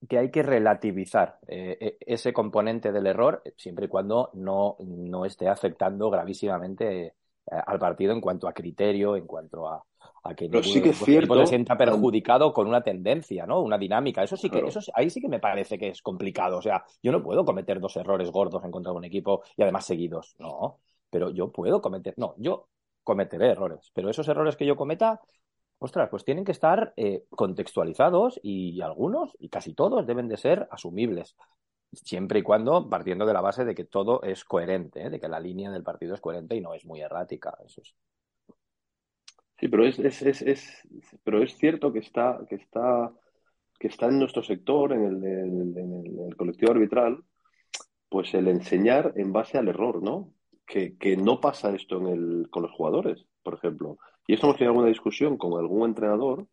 que 0.09 0.17
hay 0.17 0.31
que 0.31 0.41
relativizar 0.41 1.37
eh, 1.47 1.77
e, 1.79 1.97
ese 2.13 2.33
componente 2.33 2.91
del 2.91 3.05
error 3.05 3.43
siempre 3.57 3.85
y 3.85 3.89
cuando 3.89 4.31
no, 4.33 4.75
no 4.79 5.23
esté 5.23 5.47
afectando 5.49 6.09
gravísimamente 6.09 7.13
al 7.47 7.79
partido 7.79 8.13
en 8.13 8.21
cuanto 8.21 8.47
a 8.47 8.53
criterio, 8.53 9.15
en 9.15 9.27
cuanto 9.27 9.67
a, 9.67 9.83
a 10.23 10.33
que 10.33 10.49
Pero 10.49 10.63
sí 10.63 10.81
que 10.81 10.89
es 10.89 10.97
cierto, 10.97 11.35
se 11.41 11.47
sienta 11.47 11.77
perjudicado 11.77 12.51
con 12.53 12.67
una 12.67 12.81
tendencia, 12.81 13.45
¿no? 13.45 13.61
Una 13.61 13.77
dinámica. 13.77 14.23
Eso 14.23 14.35
sí 14.35 14.49
que, 14.49 14.59
eso 14.59 14.79
ahí 14.93 15.09
sí 15.09 15.21
que 15.21 15.29
me 15.29 15.39
parece 15.39 15.77
que 15.77 15.89
es 15.89 16.01
complicado. 16.01 16.57
O 16.57 16.61
sea, 16.61 16.83
yo 17.01 17.11
no 17.11 17.21
puedo 17.21 17.45
cometer 17.45 17.79
dos 17.79 17.95
errores 17.97 18.31
gordos 18.31 18.63
en 18.63 18.71
contra 18.71 18.91
de 18.91 18.97
un 18.97 19.05
equipo 19.05 19.43
y 19.55 19.61
además 19.61 19.85
seguidos. 19.85 20.35
No. 20.39 20.79
Pero 21.09 21.29
yo 21.29 21.51
puedo 21.51 21.81
cometer. 21.81 22.15
No, 22.17 22.33
yo 22.37 22.67
cometeré 23.03 23.51
errores. 23.51 23.91
Pero 23.93 24.09
esos 24.09 24.27
errores 24.27 24.55
que 24.55 24.65
yo 24.65 24.75
cometa, 24.75 25.21
ostras, 25.77 26.09
pues 26.09 26.25
tienen 26.25 26.43
que 26.43 26.51
estar 26.51 26.93
eh, 26.97 27.25
contextualizados 27.29 28.39
y 28.41 28.81
algunos, 28.81 29.35
y 29.39 29.49
casi 29.49 29.73
todos, 29.73 30.07
deben 30.07 30.27
de 30.27 30.37
ser 30.37 30.67
asumibles 30.71 31.35
siempre 31.95 32.39
y 32.39 32.43
cuando 32.43 32.89
partiendo 32.89 33.25
de 33.25 33.33
la 33.33 33.41
base 33.41 33.65
de 33.65 33.75
que 33.75 33.85
todo 33.85 34.21
es 34.23 34.43
coherente, 34.43 35.03
¿eh? 35.03 35.09
de 35.09 35.19
que 35.19 35.27
la 35.27 35.39
línea 35.39 35.71
del 35.71 35.83
partido 35.83 36.13
es 36.13 36.21
coherente 36.21 36.55
y 36.55 36.61
no 36.61 36.73
es 36.73 36.85
muy 36.85 37.01
errática. 37.01 37.57
Eso 37.65 37.81
es. 37.81 37.95
Sí, 39.57 39.67
pero 39.69 39.85
es, 39.85 39.99
es, 39.99 40.21
es, 40.21 40.41
es, 40.41 40.87
pero 41.23 41.41
es 41.41 41.55
cierto 41.57 41.93
que 41.93 41.99
está, 41.99 42.39
que 42.49 42.55
está, 42.55 43.11
que 43.79 43.87
está 43.87 44.07
en 44.07 44.19
nuestro 44.19 44.43
sector, 44.43 44.91
en 44.91 45.05
el, 45.05 45.23
en 45.23 46.27
el, 46.27 46.35
colectivo 46.35 46.73
arbitral, 46.73 47.23
pues 48.09 48.33
el 48.33 48.47
enseñar 48.49 49.13
en 49.15 49.31
base 49.31 49.57
al 49.57 49.69
error, 49.69 50.03
¿no? 50.03 50.33
Que, 50.65 50.97
que 50.97 51.15
no 51.15 51.39
pasa 51.39 51.73
esto 51.73 51.97
en 51.97 52.07
el, 52.07 52.49
con 52.49 52.63
los 52.63 52.71
jugadores, 52.71 53.25
por 53.43 53.53
ejemplo. 53.53 53.97
Y 54.27 54.33
esto 54.33 54.47
hemos 54.47 54.57
tenido 54.57 54.71
alguna 54.71 54.89
discusión 54.89 55.37
con 55.37 55.57
algún 55.57 55.87
entrenador 55.87 56.47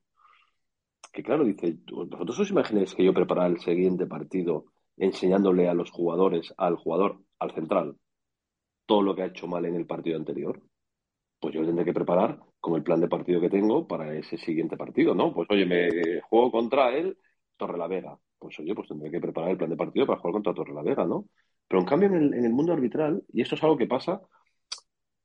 que, 1.12 1.22
claro, 1.22 1.44
dice, 1.44 1.76
¿vosotros 1.90 2.38
os 2.40 2.50
imagináis 2.50 2.94
que 2.94 3.04
yo 3.04 3.12
preparara 3.12 3.48
el 3.48 3.60
siguiente 3.60 4.06
partido 4.06 4.71
enseñándole 4.96 5.68
a 5.68 5.74
los 5.74 5.90
jugadores, 5.90 6.52
al 6.56 6.76
jugador, 6.76 7.20
al 7.38 7.52
central, 7.52 7.96
todo 8.86 9.02
lo 9.02 9.14
que 9.14 9.22
ha 9.22 9.26
hecho 9.26 9.46
mal 9.46 9.64
en 9.64 9.76
el 9.76 9.86
partido 9.86 10.16
anterior, 10.16 10.62
pues 11.40 11.54
yo 11.54 11.64
tendré 11.64 11.84
que 11.84 11.92
preparar 11.92 12.40
como 12.60 12.76
el 12.76 12.84
plan 12.84 13.00
de 13.00 13.08
partido 13.08 13.40
que 13.40 13.50
tengo 13.50 13.86
para 13.88 14.14
ese 14.14 14.38
siguiente 14.38 14.76
partido, 14.76 15.14
¿no? 15.14 15.34
Pues 15.34 15.48
oye, 15.50 15.66
me 15.66 16.20
juego 16.22 16.52
contra 16.52 16.94
él, 16.96 17.18
Torre 17.56 17.78
la 17.78 17.88
Vega. 17.88 18.16
Pues 18.38 18.58
oye, 18.60 18.74
pues 18.74 18.88
tendré 18.88 19.10
que 19.10 19.20
preparar 19.20 19.50
el 19.50 19.56
plan 19.56 19.70
de 19.70 19.76
partido 19.76 20.06
para 20.06 20.20
jugar 20.20 20.34
contra 20.34 20.54
Torre 20.54 20.72
la 20.72 20.82
Vega, 20.82 21.04
¿no? 21.04 21.26
Pero 21.66 21.80
en 21.80 21.86
cambio 21.86 22.08
en 22.08 22.44
el, 22.44 22.52
mundo 22.52 22.72
arbitral, 22.72 23.24
y 23.32 23.42
esto 23.42 23.56
es 23.56 23.62
algo 23.64 23.76
que 23.76 23.86
pasa 23.86 24.20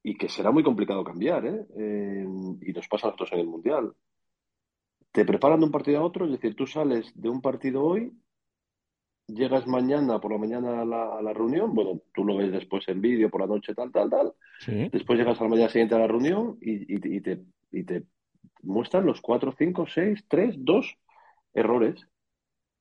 y 0.01 0.17
que 0.17 0.29
será 0.29 0.51
muy 0.51 0.63
complicado 0.63 1.03
cambiar, 1.03 1.45
¿eh? 1.45 1.65
¿eh? 1.77 2.25
y 2.61 2.73
nos 2.73 2.87
pasa 2.87 3.07
a 3.07 3.09
nosotros 3.11 3.33
en 3.33 3.39
el 3.39 3.47
Mundial. 3.47 3.93
Te 5.11 5.25
preparan 5.25 5.59
de 5.59 5.65
un 5.65 5.71
partido 5.71 5.99
a 5.99 6.03
otro, 6.03 6.25
es 6.25 6.31
decir, 6.31 6.55
tú 6.55 6.65
sales 6.65 7.11
de 7.15 7.29
un 7.29 7.41
partido 7.41 7.83
hoy 7.83 8.11
llegas 9.27 9.67
mañana 9.67 10.19
por 10.19 10.31
la 10.31 10.37
mañana 10.37 10.81
a 10.81 10.85
la, 10.85 11.17
a 11.17 11.21
la, 11.21 11.33
reunión, 11.33 11.73
bueno, 11.73 12.01
tú 12.13 12.23
lo 12.23 12.37
ves 12.37 12.51
después 12.51 12.87
en 12.87 13.01
vídeo 13.01 13.29
por 13.29 13.41
la 13.41 13.47
noche, 13.47 13.75
tal, 13.75 13.91
tal, 13.91 14.09
tal. 14.09 14.33
Después 14.91 15.19
llegas 15.19 15.39
a 15.39 15.43
la 15.43 15.49
mañana 15.49 15.69
siguiente 15.69 15.95
a 15.95 15.99
la 15.99 16.07
reunión 16.07 16.57
y, 16.61 16.95
y, 16.95 17.21
te, 17.21 17.43
y 17.71 17.83
te 17.83 18.03
muestran 18.63 19.05
los 19.05 19.21
cuatro, 19.21 19.53
cinco, 19.57 19.85
seis, 19.87 20.25
tres, 20.27 20.55
dos 20.57 20.95
errores. 21.53 22.07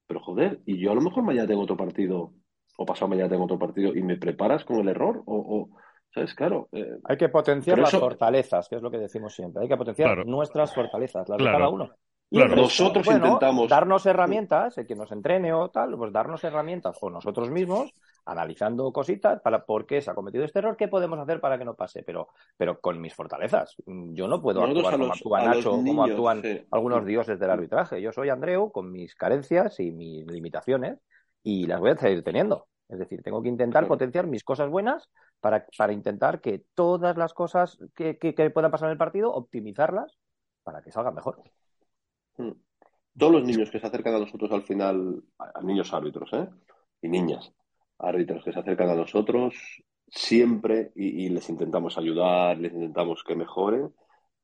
Pero 0.06 0.20
joder, 0.20 0.60
y 0.66 0.78
yo 0.78 0.92
a 0.92 0.94
lo 0.94 1.00
mejor 1.00 1.24
mañana 1.24 1.48
tengo 1.48 1.62
otro 1.62 1.76
partido, 1.76 2.32
o 2.76 2.86
pasado 2.86 3.08
mañana 3.08 3.28
tengo 3.28 3.44
otro 3.44 3.58
partido, 3.58 3.94
y 3.94 4.02
me 4.02 4.16
preparas 4.16 4.64
con 4.64 4.76
el 4.76 4.88
error, 4.88 5.22
o, 5.26 5.36
o 5.36 5.76
¿sabes? 6.14 6.34
Claro. 6.34 6.68
Eh, 6.72 6.98
hay 7.04 7.16
que 7.16 7.28
potenciar 7.28 7.78
las 7.78 7.90
fortalezas, 7.90 8.68
que 8.68 8.76
es 8.76 8.82
lo 8.82 8.90
que 8.90 8.98
decimos 8.98 9.34
siempre. 9.34 9.62
Hay 9.62 9.68
que 9.68 9.76
potenciar 9.76 10.24
nuestras 10.26 10.74
fortalezas, 10.74 11.28
las 11.28 11.38
de 11.38 11.44
cada 11.44 11.68
uno. 11.68 11.90
Y 12.28 12.38
nosotros 12.38 13.06
intentamos 13.06 13.68
darnos 13.68 14.04
herramientas, 14.04 14.76
el 14.78 14.87
que 14.87 14.97
nos 14.97 15.12
entrene 15.12 15.52
o 15.52 15.68
tal, 15.71 15.97
pues 15.97 16.12
darnos 16.12 16.42
herramientas 16.42 16.99
o 17.00 17.09
nosotros 17.09 17.50
mismos, 17.50 17.95
analizando 18.25 18.92
cositas 18.92 19.40
para 19.40 19.64
por 19.64 19.87
qué 19.87 20.02
se 20.02 20.11
ha 20.11 20.14
cometido 20.14 20.45
este 20.45 20.59
error, 20.59 20.76
qué 20.76 20.88
podemos 20.88 21.21
hacer 21.21 21.40
para 21.40 21.56
que 21.56 21.64
no 21.64 21.75
pase, 21.75 22.02
pero, 22.02 22.28
pero 22.56 22.80
con 22.80 23.00
mis 23.00 23.14
fortalezas. 23.14 23.76
Yo 23.87 24.26
no 24.26 24.42
puedo 24.42 24.64
actuar 24.64 24.99
como 24.99 25.12
actúa 25.12 25.45
Nacho, 25.45 25.71
como 25.71 26.04
actúan 26.04 26.42
algunos 26.73 27.06
dioses 27.06 27.38
del 27.38 27.50
arbitraje. 27.50 28.02
Yo 28.02 28.11
soy 28.11 28.28
Andreu 28.28 28.73
con 28.73 28.90
mis 28.90 29.14
carencias 29.14 29.78
y 29.78 29.92
mis 29.92 30.26
limitaciones 30.26 30.99
y 31.45 31.66
las 31.66 31.78
voy 31.78 31.90
a 31.90 31.97
seguir 31.97 32.25
teniendo. 32.25 32.66
Es 32.88 32.99
decir, 32.99 33.23
tengo 33.23 33.42
que 33.42 33.49
intentar 33.49 33.87
potenciar 33.87 34.26
mis 34.26 34.42
cosas 34.42 34.68
buenas 34.68 35.11
para, 35.40 35.66
para 35.76 35.92
intentar 35.92 36.40
que 36.40 36.64
todas 36.75 37.16
las 37.16 37.35
cosas 37.35 37.78
que, 37.95 38.18
que, 38.18 38.35
que 38.35 38.50
puedan 38.50 38.71
pasar 38.71 38.88
en 38.88 38.92
el 38.92 38.99
partido, 38.99 39.33
optimizarlas 39.33 40.18
para 40.64 40.83
que 40.83 40.90
salgan 40.90 41.14
mejor. 41.14 41.42
Hmm. 42.37 42.52
Todos 43.19 43.33
los 43.33 43.45
niños 43.45 43.71
que 43.71 43.81
se 43.81 43.87
acercan 43.87 44.14
a 44.14 44.19
nosotros 44.19 44.50
al 44.52 44.62
final, 44.62 45.23
a 45.38 45.62
niños 45.62 45.93
árbitros, 45.93 46.31
¿eh? 46.35 46.49
Y 47.02 47.09
niñas 47.09 47.52
árbitros 47.99 48.45
que 48.45 48.52
se 48.52 48.59
acercan 48.59 48.90
a 48.90 48.95
nosotros, 48.95 49.55
siempre, 50.09 50.93
y, 50.95 51.28
les 51.28 51.49
intentamos 51.49 51.97
ayudar, 51.99 52.59
les 52.59 52.73
intentamos 52.73 53.25
que 53.25 53.35
mejoren, 53.35 53.93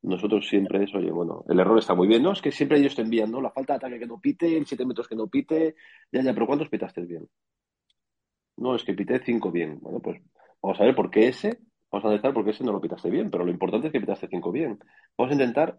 nosotros 0.02 0.48
siempre 0.48 0.82
es, 0.82 0.94
oye, 0.94 1.10
bueno, 1.10 1.44
el 1.48 1.60
error 1.60 1.78
está 1.78 1.94
muy 1.94 2.08
bien, 2.08 2.22
¿no? 2.22 2.32
Es 2.32 2.42
que 2.42 2.50
siempre 2.50 2.78
ellos 2.78 2.96
te 2.96 3.02
envían, 3.02 3.30
¿no? 3.30 3.40
La 3.40 3.50
falta 3.50 3.74
de 3.74 3.76
ataque 3.76 4.00
que 4.00 4.06
no 4.06 4.20
pite, 4.20 4.56
el 4.56 4.66
7 4.66 4.84
metros 4.84 5.06
que 5.06 5.14
no 5.14 5.28
pite, 5.28 5.76
ya, 6.10 6.22
ya, 6.22 6.34
pero 6.34 6.46
¿cuántos 6.46 6.68
pitaste 6.68 7.02
bien? 7.02 7.28
No, 8.56 8.74
es 8.74 8.84
que 8.84 8.94
pité 8.94 9.20
5 9.20 9.50
bien. 9.52 9.78
Bueno, 9.80 10.00
pues 10.00 10.20
vamos 10.60 10.80
a 10.80 10.84
ver 10.84 10.94
por 10.94 11.10
qué 11.10 11.28
ese, 11.28 11.58
vamos 11.90 12.04
a 12.04 12.08
analizar 12.08 12.34
por 12.34 12.44
qué 12.44 12.50
ese 12.50 12.64
no 12.64 12.72
lo 12.72 12.80
pitaste 12.80 13.10
bien, 13.10 13.30
pero 13.30 13.44
lo 13.44 13.50
importante 13.50 13.86
es 13.86 13.92
que 13.92 14.00
pitaste 14.00 14.28
5 14.28 14.50
bien. 14.50 14.78
Vamos 15.16 15.30
a 15.30 15.34
intentar 15.34 15.78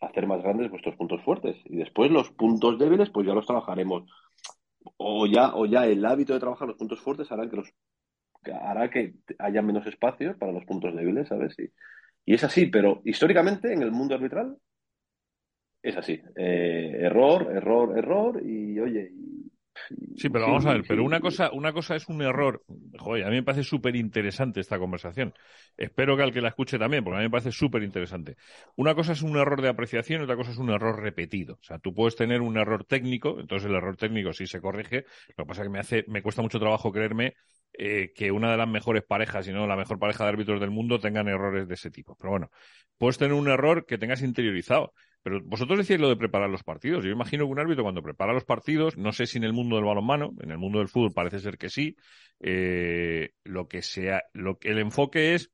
hacer 0.00 0.26
más 0.26 0.42
grandes 0.42 0.70
vuestros 0.70 0.96
puntos 0.96 1.22
fuertes. 1.22 1.56
Y 1.66 1.76
después 1.76 2.10
los 2.10 2.30
puntos 2.30 2.78
débiles, 2.78 3.10
pues 3.10 3.26
ya 3.26 3.34
los 3.34 3.46
trabajaremos. 3.46 4.04
O 4.96 5.26
ya, 5.26 5.54
o 5.54 5.66
ya 5.66 5.86
el 5.86 6.04
hábito 6.04 6.34
de 6.34 6.40
trabajar 6.40 6.68
los 6.68 6.76
puntos 6.76 7.00
fuertes 7.00 7.30
hará 7.32 7.48
que 7.48 7.56
los 7.56 7.68
hará 8.62 8.88
que 8.90 9.14
haya 9.40 9.60
menos 9.60 9.86
espacios 9.88 10.36
para 10.36 10.52
los 10.52 10.64
puntos 10.64 10.94
débiles, 10.94 11.28
¿sabes? 11.28 11.58
Y, 11.58 11.68
y 12.24 12.34
es 12.34 12.44
así, 12.44 12.66
pero 12.66 13.02
históricamente 13.04 13.72
en 13.72 13.82
el 13.82 13.90
mundo 13.90 14.14
arbitral 14.14 14.56
es 15.82 15.96
así. 15.96 16.20
Eh, 16.36 16.96
error, 17.00 17.50
error, 17.52 17.96
error 17.98 18.42
y 18.44 18.78
oye, 18.80 19.12
Sí, 20.16 20.28
pero 20.28 20.46
vamos 20.46 20.66
a 20.66 20.72
ver, 20.72 20.84
pero 20.86 21.04
una 21.04 21.20
cosa, 21.20 21.50
una 21.52 21.72
cosa 21.72 21.96
es 21.96 22.08
un 22.08 22.22
error. 22.22 22.64
Joder, 22.98 23.24
a 23.24 23.30
mí 23.30 23.36
me 23.36 23.42
parece 23.42 23.62
súper 23.62 23.96
interesante 23.96 24.60
esta 24.60 24.78
conversación. 24.78 25.34
Espero 25.76 26.16
que 26.16 26.22
al 26.22 26.32
que 26.32 26.40
la 26.40 26.48
escuche 26.48 26.78
también, 26.78 27.04
porque 27.04 27.16
a 27.16 27.20
mí 27.20 27.26
me 27.26 27.30
parece 27.30 27.52
súper 27.52 27.82
interesante. 27.82 28.36
Una 28.76 28.94
cosa 28.94 29.12
es 29.12 29.22
un 29.22 29.36
error 29.36 29.60
de 29.60 29.68
apreciación 29.68 30.20
y 30.20 30.24
otra 30.24 30.36
cosa 30.36 30.50
es 30.50 30.58
un 30.58 30.70
error 30.70 31.00
repetido. 31.00 31.54
O 31.54 31.62
sea, 31.62 31.78
tú 31.78 31.94
puedes 31.94 32.16
tener 32.16 32.40
un 32.40 32.56
error 32.56 32.84
técnico, 32.84 33.38
entonces 33.40 33.68
el 33.68 33.76
error 33.76 33.96
técnico 33.96 34.32
sí 34.32 34.46
se 34.46 34.60
corrige. 34.60 35.04
Lo 35.36 35.44
que 35.44 35.48
pasa 35.48 35.62
es 35.62 35.68
que 35.68 35.72
me 35.72 35.78
hace, 35.78 36.04
me 36.08 36.22
cuesta 36.22 36.42
mucho 36.42 36.58
trabajo 36.58 36.92
creerme 36.92 37.34
eh, 37.78 38.12
que 38.14 38.30
una 38.30 38.50
de 38.50 38.56
las 38.56 38.68
mejores 38.68 39.04
parejas, 39.04 39.46
y 39.48 39.52
no 39.52 39.66
la 39.66 39.76
mejor 39.76 39.98
pareja 39.98 40.24
de 40.24 40.30
árbitros 40.30 40.60
del 40.60 40.70
mundo, 40.70 40.98
tengan 40.98 41.28
errores 41.28 41.68
de 41.68 41.74
ese 41.74 41.90
tipo. 41.90 42.16
Pero 42.16 42.30
bueno, 42.30 42.50
puedes 42.96 43.18
tener 43.18 43.34
un 43.34 43.48
error 43.48 43.84
que 43.84 43.98
tengas 43.98 44.22
interiorizado. 44.22 44.94
Pero 45.26 45.42
vosotros 45.42 45.80
decís 45.80 46.00
lo 46.00 46.08
de 46.08 46.14
preparar 46.14 46.48
los 46.48 46.62
partidos. 46.62 47.04
Yo 47.04 47.10
imagino 47.10 47.46
que 47.46 47.50
un 47.50 47.58
árbitro 47.58 47.82
cuando 47.82 48.00
prepara 48.00 48.32
los 48.32 48.44
partidos, 48.44 48.96
no 48.96 49.10
sé 49.10 49.26
si 49.26 49.38
en 49.38 49.42
el 49.42 49.52
mundo 49.52 49.74
del 49.74 49.84
balonmano, 49.84 50.32
en 50.40 50.52
el 50.52 50.58
mundo 50.58 50.78
del 50.78 50.86
fútbol 50.86 51.12
parece 51.12 51.40
ser 51.40 51.58
que 51.58 51.68
sí, 51.68 51.96
eh, 52.38 53.32
lo 53.42 53.66
que 53.66 53.82
sea, 53.82 54.22
lo 54.34 54.56
que 54.60 54.68
el 54.70 54.78
enfoque 54.78 55.34
es 55.34 55.50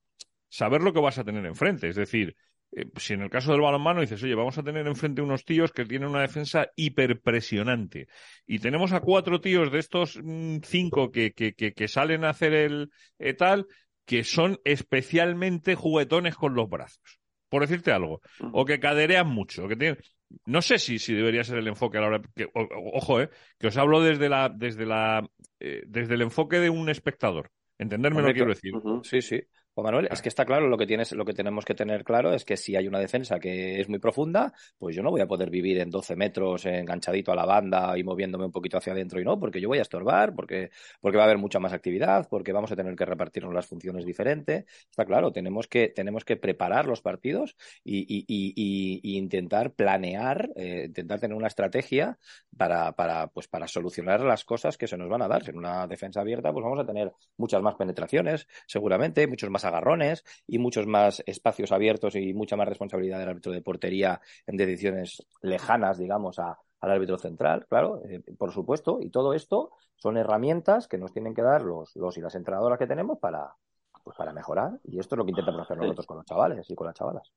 saber 0.50 0.82
lo 0.82 0.92
que 0.92 1.00
vas 1.00 1.16
a 1.16 1.24
tener 1.24 1.46
enfrente. 1.46 1.88
Es 1.88 1.96
decir, 1.96 2.36
eh, 2.72 2.84
si 2.98 3.14
en 3.14 3.22
el 3.22 3.30
caso 3.30 3.52
del 3.52 3.62
balonmano 3.62 4.02
dices, 4.02 4.22
oye, 4.22 4.34
vamos 4.34 4.58
a 4.58 4.62
tener 4.62 4.86
enfrente 4.86 5.22
unos 5.22 5.46
tíos 5.46 5.72
que 5.72 5.86
tienen 5.86 6.10
una 6.10 6.20
defensa 6.20 6.66
hiperpresionante 6.76 8.08
y 8.46 8.58
tenemos 8.58 8.92
a 8.92 9.00
cuatro 9.00 9.40
tíos 9.40 9.72
de 9.72 9.78
estos 9.78 10.20
mm, 10.22 10.58
cinco 10.64 11.10
que, 11.10 11.32
que, 11.32 11.54
que, 11.54 11.88
salen 11.88 12.26
a 12.26 12.28
hacer 12.28 12.52
el 12.52 12.90
eh, 13.18 13.32
tal, 13.32 13.66
que 14.04 14.22
son 14.22 14.60
especialmente 14.64 15.76
juguetones 15.76 16.34
con 16.34 16.54
los 16.54 16.68
brazos 16.68 17.21
por 17.52 17.60
decirte 17.60 17.92
algo, 17.92 18.22
o 18.54 18.64
que 18.64 18.80
caderean 18.80 19.28
mucho, 19.28 19.68
que 19.68 19.98
no 20.46 20.62
sé 20.62 20.78
si, 20.78 20.98
si 20.98 21.12
debería 21.12 21.44
ser 21.44 21.58
el 21.58 21.68
enfoque 21.68 21.98
a 21.98 22.00
la 22.00 22.06
hora 22.06 22.22
que, 22.34 22.48
ojo, 22.54 23.20
eh, 23.20 23.28
que 23.58 23.66
os 23.66 23.76
hablo 23.76 24.00
desde 24.00 24.30
la, 24.30 24.48
desde 24.48 24.86
la, 24.86 25.28
eh, 25.60 25.82
desde 25.86 26.14
el 26.14 26.22
enfoque 26.22 26.60
de 26.60 26.70
un 26.70 26.88
espectador. 26.88 27.50
Entenderme 27.76 28.22
lo 28.22 28.28
que 28.28 28.32
quiero 28.32 28.54
decir. 28.54 28.72
Sí, 29.02 29.20
sí. 29.20 29.42
Juan 29.74 29.86
Manuel, 29.86 30.08
es 30.10 30.20
que 30.20 30.28
está 30.28 30.44
claro, 30.44 30.68
lo 30.68 30.76
que 30.76 30.86
tienes, 30.86 31.12
lo 31.12 31.24
que 31.24 31.32
tenemos 31.32 31.64
que 31.64 31.74
tener 31.74 32.04
claro 32.04 32.34
es 32.34 32.44
que 32.44 32.58
si 32.58 32.76
hay 32.76 32.86
una 32.86 32.98
defensa 32.98 33.40
que 33.40 33.80
es 33.80 33.88
muy 33.88 33.98
profunda, 33.98 34.52
pues 34.76 34.94
yo 34.94 35.02
no 35.02 35.10
voy 35.10 35.22
a 35.22 35.26
poder 35.26 35.48
vivir 35.48 35.78
en 35.78 35.88
12 35.88 36.14
metros 36.14 36.66
enganchadito 36.66 37.32
a 37.32 37.36
la 37.36 37.46
banda 37.46 37.96
y 37.96 38.04
moviéndome 38.04 38.44
un 38.44 38.52
poquito 38.52 38.76
hacia 38.76 38.92
adentro 38.92 39.18
y 39.18 39.24
no, 39.24 39.40
porque 39.40 39.62
yo 39.62 39.68
voy 39.68 39.78
a 39.78 39.82
estorbar, 39.82 40.34
porque, 40.34 40.70
porque 41.00 41.16
va 41.16 41.24
a 41.24 41.26
haber 41.26 41.38
mucha 41.38 41.58
más 41.58 41.72
actividad, 41.72 42.28
porque 42.28 42.52
vamos 42.52 42.70
a 42.70 42.76
tener 42.76 42.94
que 42.96 43.06
repartirnos 43.06 43.54
las 43.54 43.66
funciones 43.66 44.04
diferente. 44.04 44.66
Está 44.90 45.06
claro, 45.06 45.32
tenemos 45.32 45.68
que, 45.68 45.88
tenemos 45.88 46.26
que 46.26 46.36
preparar 46.36 46.86
los 46.86 47.00
partidos 47.00 47.56
y, 47.82 48.00
y, 48.00 48.24
y, 48.28 49.16
intentar 49.16 49.72
planear, 49.72 50.50
eh, 50.54 50.84
intentar 50.88 51.18
tener 51.18 51.34
una 51.34 51.46
estrategia 51.46 52.18
para, 52.58 52.92
para, 52.92 53.28
pues 53.28 53.48
para 53.48 53.66
solucionar 53.68 54.20
las 54.20 54.44
cosas 54.44 54.76
que 54.76 54.86
se 54.86 54.98
nos 54.98 55.08
van 55.08 55.22
a 55.22 55.28
dar. 55.28 55.48
En 55.48 55.56
una 55.56 55.86
defensa 55.86 56.20
abierta, 56.20 56.52
pues 56.52 56.62
vamos 56.62 56.78
a 56.78 56.84
tener 56.84 57.10
muchas 57.38 57.62
más 57.62 57.76
penetraciones, 57.76 58.46
seguramente, 58.66 59.26
muchos 59.26 59.48
más 59.48 59.61
agarrones 59.64 60.24
y 60.46 60.58
muchos 60.58 60.86
más 60.86 61.22
espacios 61.26 61.72
abiertos 61.72 62.14
y 62.16 62.34
mucha 62.34 62.56
más 62.56 62.68
responsabilidad 62.68 63.18
del 63.18 63.28
árbitro 63.28 63.52
de 63.52 63.62
portería 63.62 64.20
en 64.46 64.56
decisiones 64.56 65.26
lejanas, 65.40 65.98
digamos, 65.98 66.38
a, 66.38 66.58
al 66.80 66.90
árbitro 66.90 67.16
central, 67.18 67.66
claro, 67.68 68.02
eh, 68.04 68.22
por 68.36 68.52
supuesto. 68.52 68.98
Y 69.00 69.10
todo 69.10 69.34
esto 69.34 69.70
son 69.96 70.16
herramientas 70.16 70.88
que 70.88 70.98
nos 70.98 71.12
tienen 71.12 71.34
que 71.34 71.42
dar 71.42 71.62
los, 71.62 71.94
los 71.96 72.16
y 72.18 72.20
las 72.20 72.34
entrenadoras 72.34 72.78
que 72.78 72.88
tenemos 72.88 73.18
para, 73.18 73.54
pues 74.02 74.16
para 74.16 74.32
mejorar. 74.32 74.80
Y 74.84 74.98
esto 74.98 75.14
es 75.14 75.18
lo 75.18 75.24
que 75.24 75.30
intentamos 75.30 75.62
hacer 75.62 75.78
nosotros 75.78 76.06
con 76.06 76.16
los 76.18 76.26
chavales 76.26 76.68
y 76.68 76.74
con 76.74 76.86
las 76.86 76.96
chavalas. 76.96 77.32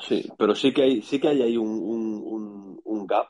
Sí, 0.00 0.32
pero 0.38 0.54
sí 0.54 0.72
que 0.72 0.82
hay, 0.82 1.02
sí 1.02 1.20
que 1.20 1.28
hay 1.28 1.42
ahí 1.42 1.56
un, 1.56 1.68
un, 1.68 2.80
un, 2.82 3.06
gap 3.06 3.28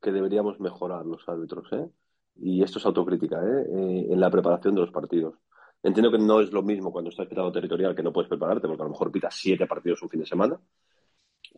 que 0.00 0.10
deberíamos 0.10 0.58
mejorar 0.58 1.04
los 1.04 1.28
árbitros, 1.28 1.70
¿eh? 1.72 1.86
Y 2.36 2.62
esto 2.62 2.78
es 2.78 2.86
autocrítica, 2.86 3.36
¿eh? 3.36 3.66
¿eh? 3.68 4.06
En 4.10 4.18
la 4.18 4.30
preparación 4.30 4.74
de 4.74 4.80
los 4.80 4.90
partidos. 4.90 5.34
Entiendo 5.82 6.12
que 6.12 6.18
no 6.18 6.40
es 6.40 6.52
lo 6.52 6.62
mismo 6.62 6.92
cuando 6.92 7.10
estás 7.10 7.26
pitado 7.26 7.50
territorial 7.50 7.94
que 7.94 8.02
no 8.02 8.12
puedes 8.12 8.28
prepararte, 8.28 8.68
porque 8.68 8.82
a 8.82 8.84
lo 8.84 8.92
mejor 8.92 9.10
pitas 9.10 9.34
siete 9.34 9.66
partidos 9.66 10.02
un 10.02 10.08
fin 10.08 10.20
de 10.20 10.26
semana. 10.26 10.58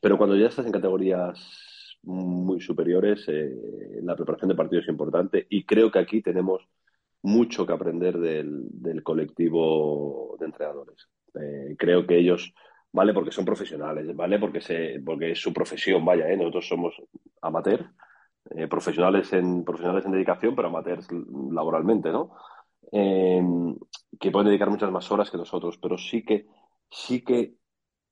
Pero 0.00 0.16
cuando 0.16 0.36
ya 0.36 0.46
estás 0.46 0.64
en 0.64 0.72
categorías 0.72 1.98
muy 2.04 2.60
superiores, 2.60 3.24
eh, 3.28 4.00
la 4.02 4.16
preparación 4.16 4.48
de 4.48 4.54
partidos 4.54 4.84
es 4.84 4.90
importante 4.90 5.46
y 5.48 5.64
creo 5.64 5.90
que 5.90 5.98
aquí 5.98 6.22
tenemos 6.22 6.66
mucho 7.22 7.66
que 7.66 7.72
aprender 7.72 8.18
del, 8.18 9.02
colectivo 9.02 10.36
de 10.38 10.46
entrenadores. 10.46 11.08
Eh, 11.34 11.74
creo 11.78 12.06
que 12.06 12.18
ellos, 12.18 12.54
vale, 12.92 13.12
porque 13.12 13.32
son 13.32 13.44
profesionales, 13.44 14.14
vale, 14.14 14.38
porque, 14.38 14.60
se, 14.60 15.00
porque 15.04 15.32
es 15.32 15.40
su 15.40 15.52
profesión, 15.52 16.04
vaya, 16.04 16.30
¿eh? 16.30 16.36
nosotros 16.36 16.66
somos 16.66 16.94
amateur, 17.42 17.86
profesionales, 18.68 19.32
en, 19.32 19.64
profesionales 19.64 20.04
en 20.04 20.12
dedicación, 20.12 20.54
pero 20.54 20.68
amateurs 20.68 21.08
laboralmente, 21.50 22.12
¿no? 22.12 22.32
Em, 22.92 23.76
que 24.20 24.30
pueden 24.30 24.48
dedicar 24.48 24.70
muchas 24.70 24.90
más 24.90 25.10
horas 25.10 25.30
que 25.30 25.36
nosotros, 25.36 25.78
pero 25.80 25.98
sí 25.98 26.24
que, 26.24 26.46
sí 26.90 27.22
que, 27.24 27.54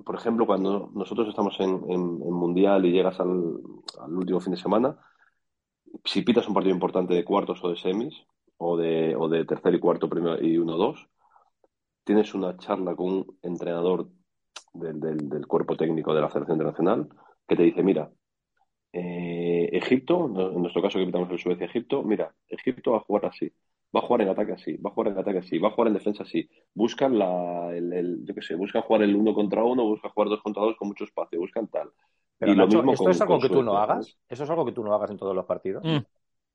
por 0.05 0.17
ejemplo, 0.17 0.47
cuando 0.47 0.91
nosotros 0.95 1.29
estamos 1.29 1.59
en, 1.61 1.81
Mundial 2.33 2.85
y 2.85 2.93
llegas 2.93 3.21
al, 3.21 3.31
último 4.09 4.41
fin 4.41 4.53
de 4.53 4.61
semana, 4.61 4.99
si 6.05 6.23
pitas 6.23 6.49
un 6.49 6.55
partido 6.55 6.75
importante 6.75 7.15
de 7.15 7.25
cuartos 7.25 7.63
o 7.63 7.71
de 7.71 7.77
semis, 7.77 8.15
o 8.59 8.77
de, 8.77 9.15
o 9.17 9.29
de 9.29 9.45
tercer 9.45 9.75
y 9.75 9.81
cuarto 9.81 10.09
primero 10.09 10.43
y 10.43 10.59
uno 10.59 10.77
dos, 10.77 11.09
tienes 12.05 12.35
una 12.35 12.57
charla 12.59 12.95
con 12.97 13.13
un 13.13 13.39
entrenador 13.43 14.09
del, 14.73 15.01
del, 15.01 15.47
cuerpo 15.47 15.77
técnico 15.77 16.15
de 16.15 16.21
la 16.21 16.29
Federación 16.29 16.57
Internacional 16.57 17.09
que 17.47 17.57
te 17.57 17.63
dice, 17.63 17.83
mira, 17.83 18.11
eh, 18.93 19.69
Egipto, 19.73 20.27
en 20.27 20.61
nuestro 20.61 20.83
caso 20.83 20.99
que 20.99 21.07
pitamos 21.07 21.31
el 21.31 21.39
Suecia-Egipto, 21.39 22.03
mira, 22.03 22.35
Egipto 22.49 22.93
va 22.93 22.99
a 22.99 23.01
jugar 23.01 23.27
así 23.27 23.53
va 23.95 24.01
a 24.01 24.03
jugar 24.03 24.23
en 24.23 24.29
ataque 24.31 24.53
así, 24.53 24.77
va 24.77 24.91
a 24.91 24.93
jugar 24.93 25.13
en 25.13 25.19
ataque 25.19 25.39
así, 25.39 25.59
va 25.59 25.69
a 25.69 25.71
jugar 25.73 25.89
en 25.89 25.95
defensa 25.95 26.23
así. 26.23 26.49
Buscan 26.75 27.19
la, 27.19 27.71
el, 27.75 28.25
yo 28.25 28.35
qué 28.35 28.43
sé, 28.43 28.55
buscan 28.55 28.83
jugar 28.83 29.03
el 29.03 29.15
uno 29.15 29.35
contra 29.35 29.63
uno, 29.63 29.85
buscan 29.85 30.11
jugar 30.11 30.29
dos 30.31 30.43
contra 30.43 30.63
dos 30.63 30.77
con 30.77 30.89
mucho 30.89 31.05
espacio, 31.05 31.39
buscan 31.39 31.69
tal. 31.69 31.91
Pero, 32.39 32.53
y 32.53 32.57
lo 32.57 32.67
mismo 32.67 32.93
¿esto 32.93 33.11
es 33.11 33.21
algo 33.21 33.39
que 33.39 33.49
tú 33.49 33.63
no 33.63 33.77
hagas? 33.77 34.19
¿Eso 34.29 34.45
es 34.45 34.51
algo 34.51 34.65
que 34.65 34.73
tú 34.73 34.83
no 34.83 34.95
hagas 34.95 35.11
en 35.11 35.19
todos 35.19 35.37
los 35.37 35.45
partidos? 35.45 35.85
Mm. 35.85 35.99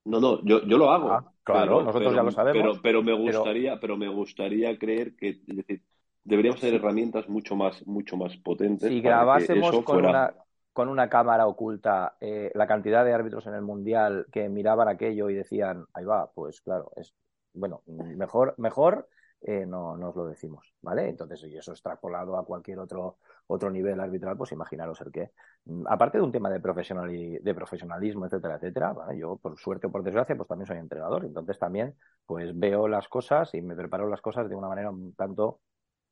No, 0.05 0.19
no, 0.19 0.43
yo, 0.43 0.65
yo 0.65 0.77
lo 0.77 0.89
hago. 0.89 1.11
Ah, 1.11 1.31
claro, 1.43 1.83
nosotros 1.83 2.13
ya 2.13 2.23
lo 2.23 2.31
sabemos. 2.31 2.79
Pero, 2.81 2.81
pero 2.81 3.03
me 3.03 3.13
gustaría, 3.13 3.79
pero... 3.79 3.97
me 3.97 4.07
gustaría 4.07 4.77
creer 4.77 5.15
que, 5.15 5.29
es 5.29 5.55
decir, 5.55 5.81
deberíamos 6.23 6.61
tener 6.61 6.75
herramientas 6.75 7.27
mucho 7.27 7.55
más, 7.55 7.85
mucho 7.85 8.15
más 8.15 8.35
potentes. 8.37 8.89
Si 8.89 9.01
grabásemos 9.01 9.83
con 9.83 10.05
una 10.05 10.33
con 10.77 10.89
una 10.89 11.09
cámara 11.09 11.47
oculta 11.47 12.17
eh, 12.21 12.51
la 12.53 12.67
cantidad 12.67 13.03
de 13.03 13.11
árbitros 13.11 13.47
en 13.47 13.55
el 13.55 13.63
mundial 13.63 14.27
que 14.31 14.47
miraban 14.47 14.87
aquello 14.87 15.27
y 15.27 15.33
decían, 15.33 15.87
ahí 15.91 16.05
va, 16.05 16.29
pues 16.35 16.61
claro, 16.61 16.91
es, 16.95 17.15
bueno, 17.51 17.81
mejor, 17.87 18.53
mejor 18.59 19.09
eh, 19.41 19.65
no, 19.65 19.97
no, 19.97 20.09
os 20.09 20.15
lo 20.15 20.27
decimos, 20.27 20.71
¿vale? 20.83 21.09
Entonces, 21.09 21.43
y 21.45 21.57
eso 21.57 21.71
extrapolado 21.71 22.37
a 22.37 22.45
cualquier 22.45 22.77
otro, 22.77 23.17
otro 23.47 23.71
nivel 23.71 23.99
arbitral, 23.99 24.37
pues 24.37 24.51
imaginaros 24.51 25.01
el 25.01 25.11
que. 25.11 25.31
Mm, 25.65 25.87
aparte 25.87 26.19
de 26.19 26.23
un 26.23 26.31
tema 26.31 26.51
de, 26.51 26.59
profesional 26.59 27.09
de 27.09 27.55
profesionalismo, 27.55 28.27
etcétera, 28.27 28.57
etcétera, 28.57 28.95
yo 29.15 29.37
por 29.37 29.57
suerte 29.57 29.87
o 29.87 29.91
por 29.91 30.03
desgracia, 30.03 30.37
pues 30.37 30.47
también 30.47 30.67
soy 30.67 30.77
entrenador. 30.77 31.25
Entonces 31.25 31.57
también, 31.57 31.95
pues 32.27 32.51
veo 32.55 32.87
las 32.87 33.07
cosas 33.07 33.51
y 33.55 33.63
me 33.63 33.75
preparo 33.75 34.07
las 34.07 34.21
cosas 34.21 34.47
de 34.47 34.53
una 34.53 34.67
manera 34.67 34.91
un 34.91 35.15
tanto 35.15 35.59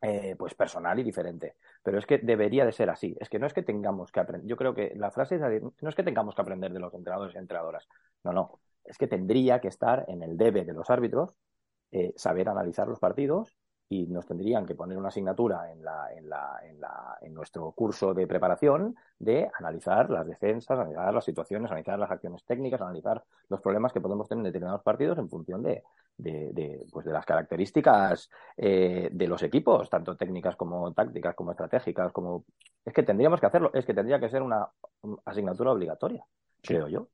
eh, 0.01 0.35
pues 0.37 0.53
personal 0.55 0.99
y 0.99 1.03
diferente. 1.03 1.55
Pero 1.83 1.97
es 1.97 2.05
que 2.05 2.17
debería 2.19 2.65
de 2.65 2.71
ser 2.71 2.89
así. 2.89 3.15
Es 3.19 3.29
que 3.29 3.39
no 3.39 3.47
es 3.47 3.53
que 3.53 3.63
tengamos 3.63 4.11
que 4.11 4.19
aprender. 4.19 4.47
Yo 4.47 4.57
creo 4.57 4.73
que 4.73 4.93
la 4.95 5.11
frase 5.11 5.35
es 5.35 5.63
no 5.81 5.89
es 5.89 5.95
que 5.95 6.03
tengamos 6.03 6.35
que 6.35 6.41
aprender 6.41 6.71
de 6.71 6.79
los 6.79 6.93
entrenadores 6.93 7.35
y 7.35 7.37
entrenadoras. 7.37 7.87
No, 8.23 8.33
no 8.33 8.59
es 8.85 8.97
que 8.97 9.07
tendría 9.07 9.59
que 9.59 9.67
estar 9.67 10.05
en 10.07 10.21
el 10.23 10.37
debe 10.37 10.63
de 10.63 10.73
los 10.73 10.89
árbitros 10.89 11.31
eh, 11.91 12.13
saber 12.15 12.49
analizar 12.49 12.87
los 12.87 12.99
partidos 12.99 13.57
y 13.87 14.07
nos 14.07 14.25
tendrían 14.25 14.65
que 14.65 14.75
poner 14.75 14.97
una 14.97 15.09
asignatura 15.09 15.71
en, 15.71 15.83
la, 15.83 16.11
en, 16.13 16.29
la, 16.29 16.59
en, 16.63 16.81
la, 16.81 17.17
en 17.21 17.33
nuestro 17.33 17.71
curso 17.71 18.13
de 18.13 18.25
preparación 18.25 18.95
de 19.19 19.49
analizar 19.59 20.09
las 20.09 20.25
defensas, 20.25 20.79
analizar 20.79 21.13
las 21.13 21.25
situaciones, 21.25 21.69
analizar 21.69 21.99
las 21.99 22.09
acciones 22.09 22.43
técnicas, 22.45 22.81
analizar 22.81 23.23
los 23.47 23.61
problemas 23.61 23.93
que 23.93 24.01
podemos 24.01 24.27
tener 24.27 24.39
en 24.39 24.51
determinados 24.51 24.81
partidos 24.81 25.19
en 25.19 25.29
función 25.29 25.61
de, 25.61 25.83
de, 26.17 26.85
pues 26.91 27.05
de 27.05 27.11
las 27.11 27.25
características 27.25 28.29
eh, 28.57 29.09
de 29.11 29.27
los 29.27 29.43
equipos, 29.43 29.89
tanto 29.89 30.15
técnicas 30.15 30.55
como 30.55 30.93
tácticas, 30.93 31.35
como 31.35 31.51
estratégicas, 31.51 32.11
como 32.11 32.45
es 32.83 32.93
que 32.93 33.03
tendríamos 33.03 33.39
que 33.39 33.45
hacerlo, 33.47 33.71
es 33.73 33.85
que 33.85 33.93
tendría 33.93 34.19
que 34.19 34.29
ser 34.29 34.41
una 34.41 34.67
asignatura 35.25 35.71
obligatoria, 35.71 36.23
creo 36.61 36.87
yo. 36.87 37.09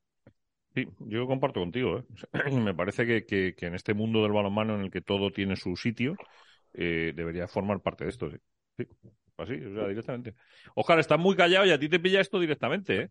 Sí, 0.74 0.88
yo 1.00 1.28
comparto 1.28 1.60
contigo. 1.60 2.00
¿eh? 2.00 2.52
Me 2.52 2.74
parece 2.74 3.06
que, 3.06 3.26
que, 3.56 3.66
en 3.66 3.76
este 3.76 3.94
mundo 3.94 4.22
del 4.22 4.32
balonmano 4.32 4.76
en 4.76 4.82
el 4.82 4.92
que 4.92 5.02
todo 5.02 5.32
tiene 5.32 5.56
su 5.56 5.76
sitio, 5.76 6.16
eh, 6.74 7.12
debería 7.16 7.48
formar 7.48 7.82
parte 7.82 8.06
de 8.06 8.10
esto. 8.10 8.30
Sí, 8.30 8.38
sí 8.78 8.88
así, 9.42 9.54
o 9.54 9.74
sea, 9.74 9.88
directamente. 9.88 10.36
Ojalá, 10.76 11.02
estás 11.02 11.20
muy 11.20 11.36
callado 11.36 11.66
y 11.66 11.72
a 11.72 11.80
ti 11.80 11.90
te 11.90 12.00
pilla 12.00 12.22
esto 12.22 12.40
directamente, 12.40 13.02
¿eh? 13.02 13.10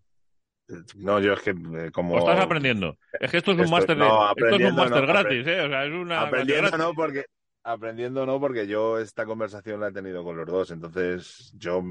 No, 0.96 1.20
yo 1.20 1.32
es 1.32 1.40
que 1.40 1.50
eh, 1.50 1.90
como... 1.92 2.14
¿O 2.14 2.18
estás 2.18 2.40
aprendiendo? 2.40 2.96
Es 3.18 3.30
que 3.30 3.38
esto 3.38 3.52
es 3.52 3.58
un 3.58 3.70
máster 3.70 3.96
de... 3.96 4.04
esto 4.04 4.56
es 4.56 4.70
un 4.70 4.76
máster 4.76 5.06
gratis, 5.06 5.46
¿eh? 5.46 5.60
O 5.62 5.68
sea, 5.68 5.84
es 5.84 5.92
una... 5.92 6.22
Aprendiendo 6.22 6.76
no, 6.78 6.94
porque 6.94 7.24
aprendiendo 7.62 8.26
no, 8.26 8.40
porque 8.40 8.66
yo 8.66 8.98
esta 8.98 9.26
conversación 9.26 9.80
la 9.80 9.88
he 9.88 9.92
tenido 9.92 10.24
con 10.24 10.36
los 10.36 10.46
dos, 10.46 10.70
entonces 10.70 11.52
yo 11.56 11.82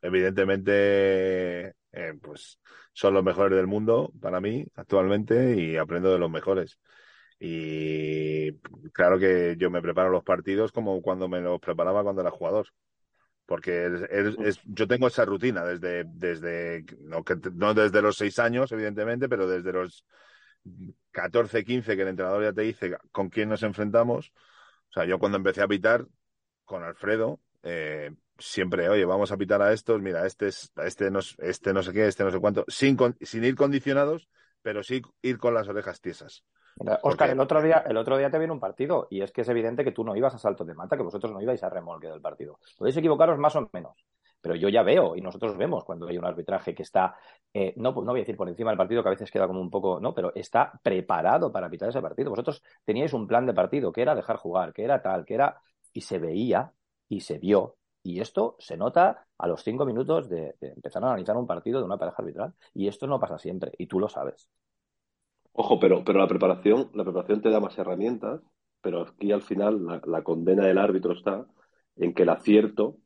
evidentemente 0.00 1.74
eh, 1.92 2.14
pues 2.20 2.58
son 2.92 3.14
los 3.14 3.24
mejores 3.24 3.56
del 3.56 3.66
mundo 3.66 4.12
para 4.20 4.40
mí 4.40 4.66
actualmente 4.74 5.56
y 5.56 5.76
aprendo 5.76 6.12
de 6.12 6.18
los 6.18 6.30
mejores. 6.30 6.78
Y 7.38 8.52
claro 8.92 9.18
que 9.18 9.56
yo 9.58 9.70
me 9.70 9.82
preparo 9.82 10.10
los 10.10 10.22
partidos 10.22 10.70
como 10.70 11.02
cuando 11.02 11.28
me 11.28 11.40
los 11.40 11.60
preparaba 11.60 12.02
cuando 12.02 12.22
era 12.22 12.30
jugador. 12.30 12.68
Porque 13.52 13.86
yo 14.64 14.88
tengo 14.88 15.08
esa 15.08 15.26
rutina 15.26 15.62
desde, 15.62 16.04
desde 16.06 16.86
no, 17.00 17.22
no 17.52 17.74
desde 17.74 18.00
los 18.00 18.16
seis 18.16 18.38
años, 18.38 18.72
evidentemente, 18.72 19.28
pero 19.28 19.46
desde 19.46 19.74
los 19.74 20.06
14, 21.10 21.62
15 21.62 21.94
que 21.94 22.00
el 22.00 22.08
entrenador 22.08 22.44
ya 22.44 22.54
te 22.54 22.62
dice 22.62 22.96
con 23.10 23.28
quién 23.28 23.50
nos 23.50 23.62
enfrentamos. 23.62 24.32
O 24.88 24.92
sea, 24.94 25.04
yo 25.04 25.18
cuando 25.18 25.36
empecé 25.36 25.60
a 25.60 25.68
pitar 25.68 26.06
con 26.64 26.82
Alfredo, 26.82 27.40
eh, 27.62 28.14
siempre, 28.38 28.88
oye, 28.88 29.04
vamos 29.04 29.32
a 29.32 29.36
pitar 29.36 29.60
a 29.60 29.74
estos, 29.74 30.00
mira, 30.00 30.26
este 30.26 30.48
es, 30.48 30.72
este 30.82 31.10
no, 31.10 31.20
este 31.36 31.74
no 31.74 31.82
sé 31.82 31.92
qué, 31.92 32.06
este 32.06 32.24
no 32.24 32.30
sé 32.30 32.38
cuánto, 32.38 32.64
sin, 32.68 32.96
sin 33.20 33.44
ir 33.44 33.54
condicionados, 33.54 34.30
pero 34.62 34.82
sí 34.82 35.02
ir 35.20 35.36
con 35.36 35.52
las 35.52 35.68
orejas 35.68 36.00
tiesas. 36.00 36.42
Oscar, 37.02 37.30
el 37.30 37.40
otro 37.40 37.62
día, 37.62 37.84
el 37.86 37.96
otro 37.96 38.16
día 38.16 38.30
te 38.30 38.38
viene 38.38 38.52
un 38.52 38.60
partido 38.60 39.06
y 39.10 39.20
es 39.20 39.30
que 39.30 39.42
es 39.42 39.48
evidente 39.48 39.84
que 39.84 39.92
tú 39.92 40.04
no 40.04 40.16
ibas 40.16 40.34
a 40.34 40.38
salto 40.38 40.64
de 40.64 40.74
mata, 40.74 40.96
que 40.96 41.02
vosotros 41.02 41.32
no 41.32 41.40
ibais 41.40 41.62
a 41.62 41.68
remolque 41.68 42.08
del 42.08 42.20
partido. 42.20 42.58
Podéis 42.76 42.96
equivocaros 42.96 43.38
más 43.38 43.54
o 43.56 43.68
menos, 43.72 44.04
pero 44.40 44.54
yo 44.54 44.68
ya 44.68 44.82
veo 44.82 45.14
y 45.14 45.20
nosotros 45.20 45.56
vemos 45.56 45.84
cuando 45.84 46.08
hay 46.08 46.18
un 46.18 46.24
arbitraje 46.24 46.74
que 46.74 46.82
está, 46.82 47.14
eh, 47.52 47.74
no, 47.76 47.92
no 47.92 48.12
voy 48.12 48.20
a 48.20 48.22
decir 48.22 48.36
por 48.36 48.48
encima 48.48 48.70
del 48.70 48.78
partido, 48.78 49.02
que 49.02 49.08
a 49.08 49.12
veces 49.12 49.30
queda 49.30 49.46
como 49.46 49.60
un 49.60 49.70
poco, 49.70 50.00
no, 50.00 50.14
pero 50.14 50.32
está 50.34 50.72
preparado 50.82 51.52
para 51.52 51.70
pitar 51.70 51.88
ese 51.90 52.02
partido. 52.02 52.30
Vosotros 52.30 52.62
teníais 52.84 53.12
un 53.12 53.26
plan 53.26 53.46
de 53.46 53.54
partido 53.54 53.92
que 53.92 54.02
era 54.02 54.14
dejar 54.14 54.36
jugar, 54.36 54.72
que 54.72 54.84
era 54.84 55.00
tal, 55.02 55.24
que 55.24 55.34
era, 55.34 55.60
y 55.92 56.00
se 56.00 56.18
veía 56.18 56.72
y 57.08 57.20
se 57.20 57.38
vio. 57.38 57.76
Y 58.02 58.20
esto 58.20 58.56
se 58.58 58.76
nota 58.76 59.26
a 59.38 59.46
los 59.46 59.62
cinco 59.62 59.84
minutos 59.84 60.28
de, 60.28 60.56
de 60.60 60.68
empezar 60.72 61.04
a 61.04 61.08
analizar 61.08 61.36
un 61.36 61.46
partido 61.46 61.78
de 61.78 61.84
una 61.84 61.98
pareja 61.98 62.16
arbitral. 62.18 62.54
Y 62.74 62.88
esto 62.88 63.06
no 63.06 63.20
pasa 63.20 63.38
siempre, 63.38 63.72
y 63.78 63.86
tú 63.86 64.00
lo 64.00 64.08
sabes. 64.08 64.48
Ojo, 65.54 65.78
pero, 65.78 66.02
pero 66.04 66.18
la 66.18 66.26
preparación, 66.28 66.90
la 66.94 67.04
preparación 67.04 67.42
te 67.42 67.50
da 67.50 67.60
más 67.60 67.76
herramientas, 67.78 68.40
pero 68.80 69.02
aquí 69.02 69.32
al 69.32 69.42
final 69.42 69.86
la, 70.04 70.22
condena 70.22 70.66
del 70.66 70.78
árbitro 70.78 71.12
está 71.12 71.46
en 71.96 72.14
que 72.14 72.22
el 72.22 72.30
acierto 72.30 72.96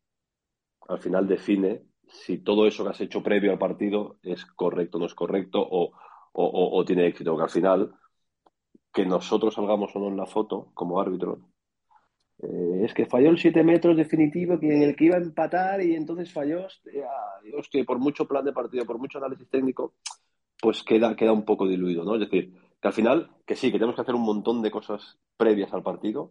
al 0.89 0.99
final 0.99 1.27
define 1.27 1.83
si 2.07 2.39
todo 2.39 2.67
eso 2.67 2.85
que 2.85 2.91
has 2.91 3.01
hecho 3.01 3.23
previo 3.23 3.51
al 3.53 3.59
partido 3.59 4.19
es 4.23 4.47
correcto 4.47 4.99
o 4.99 5.01
no 5.01 5.07
es 5.07 5.15
correcto 5.15 5.61
o, 5.61 5.93
o, 6.33 6.85
tiene 6.85 7.07
éxito. 7.09 7.33
Porque 7.33 7.45
al 7.45 7.51
final, 7.51 7.95
que 8.93 9.05
nosotros 9.05 9.55
salgamos 9.55 9.95
o 9.97 9.99
no 9.99 10.09
en 10.09 10.17
la 10.17 10.27
foto 10.27 10.71
como 10.75 11.01
árbitros, 11.01 11.41
eh, 12.39 12.83
es 12.85 12.95
que 12.95 13.07
falló 13.07 13.31
el 13.31 13.39
7 13.39 13.65
metros 13.65 13.97
definitivo 13.97 14.59
en 14.61 14.83
el 14.83 14.95
que 14.95 15.07
iba 15.07 15.17
a 15.17 15.21
empatar 15.21 15.83
y 15.83 15.95
entonces 15.97 16.33
falló. 16.33 16.67
Hostia, 17.59 17.85
por 17.85 17.99
mucho 17.99 18.27
plan 18.29 18.45
de 18.45 18.53
partido, 18.53 18.85
por 18.87 18.99
mucho 18.99 19.19
análisis 19.19 19.49
técnico, 19.49 19.95
pues 20.61 20.83
queda, 20.83 21.15
queda 21.17 21.33
un 21.33 21.45
poco 21.45 21.67
diluido, 21.67 22.05
¿no? 22.05 22.15
Es 22.15 22.21
decir, 22.21 22.53
que 22.81 22.89
al 22.89 22.95
final, 22.95 23.31
que 23.47 23.57
sí, 23.57 23.69
que 23.71 23.79
tenemos 23.79 23.97
que 23.97 24.03
hacer 24.03 24.15
un 24.15 24.25
montón 24.25 24.63
de 24.63 24.71
cosas 24.71 25.19
previas 25.37 25.73
al 25.73 25.83
partido, 25.83 26.31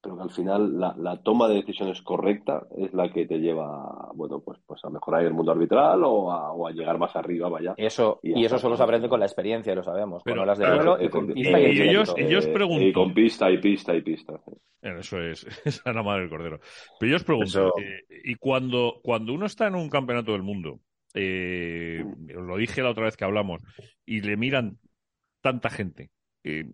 pero 0.00 0.16
que 0.16 0.22
al 0.22 0.30
final 0.30 0.78
la, 0.78 1.20
toma 1.22 1.48
de 1.48 1.56
decisiones 1.56 2.02
correcta 2.02 2.66
es 2.76 2.94
la 2.94 3.10
que 3.10 3.26
te 3.26 3.38
lleva, 3.38 4.10
bueno, 4.14 4.40
pues, 4.40 4.58
pues 4.64 4.84
a 4.84 4.90
mejorar 4.90 5.24
el 5.24 5.34
mundo 5.34 5.50
arbitral 5.50 6.02
o 6.04 6.66
a, 6.66 6.70
llegar 6.70 6.98
más 6.98 7.16
arriba, 7.16 7.48
vaya. 7.48 7.74
Eso, 7.76 8.20
y, 8.22 8.44
eso 8.44 8.58
solo 8.58 8.76
se 8.76 8.82
aprende 8.82 9.08
con 9.08 9.18
la 9.18 9.26
experiencia, 9.26 9.74
lo 9.74 9.82
sabemos. 9.82 10.22
Pero, 10.24 10.44
las 10.44 10.58
de 10.58 10.72
vuelo 10.72 11.02
y 11.02 11.08
con 11.08 11.26
pista 11.26 11.60
y, 11.60 11.80
ellos, 11.80 12.14
ellos 12.16 12.46
preguntan. 12.46 12.88
Y 12.88 12.92
con 12.92 13.12
pista 13.12 13.50
y 13.50 13.58
pista 13.58 13.94
y 13.96 14.02
pista. 14.02 14.40
Eso 14.80 15.20
es, 15.20 15.44
esa 15.64 15.90
es 15.90 15.94
la 15.96 16.02
madre 16.02 16.22
del 16.22 16.30
cordero. 16.30 16.60
Pero 17.00 17.10
yo 17.10 17.16
os 17.16 17.24
pregunto, 17.24 17.72
eh, 17.78 18.04
y 18.24 18.36
cuando, 18.36 19.00
cuando 19.02 19.32
uno 19.32 19.46
está 19.46 19.66
en 19.66 19.74
un 19.74 19.88
campeonato 19.88 20.32
del 20.32 20.42
mundo, 20.42 20.78
eh, 21.14 22.04
os 22.36 22.44
lo 22.44 22.56
dije 22.56 22.82
la 22.82 22.90
otra 22.90 23.04
vez 23.04 23.16
que 23.16 23.24
hablamos, 23.24 23.62
y 24.04 24.20
le 24.20 24.36
miran 24.36 24.78
tanta 25.40 25.70
gente, 25.70 26.10
eh, 26.44 26.66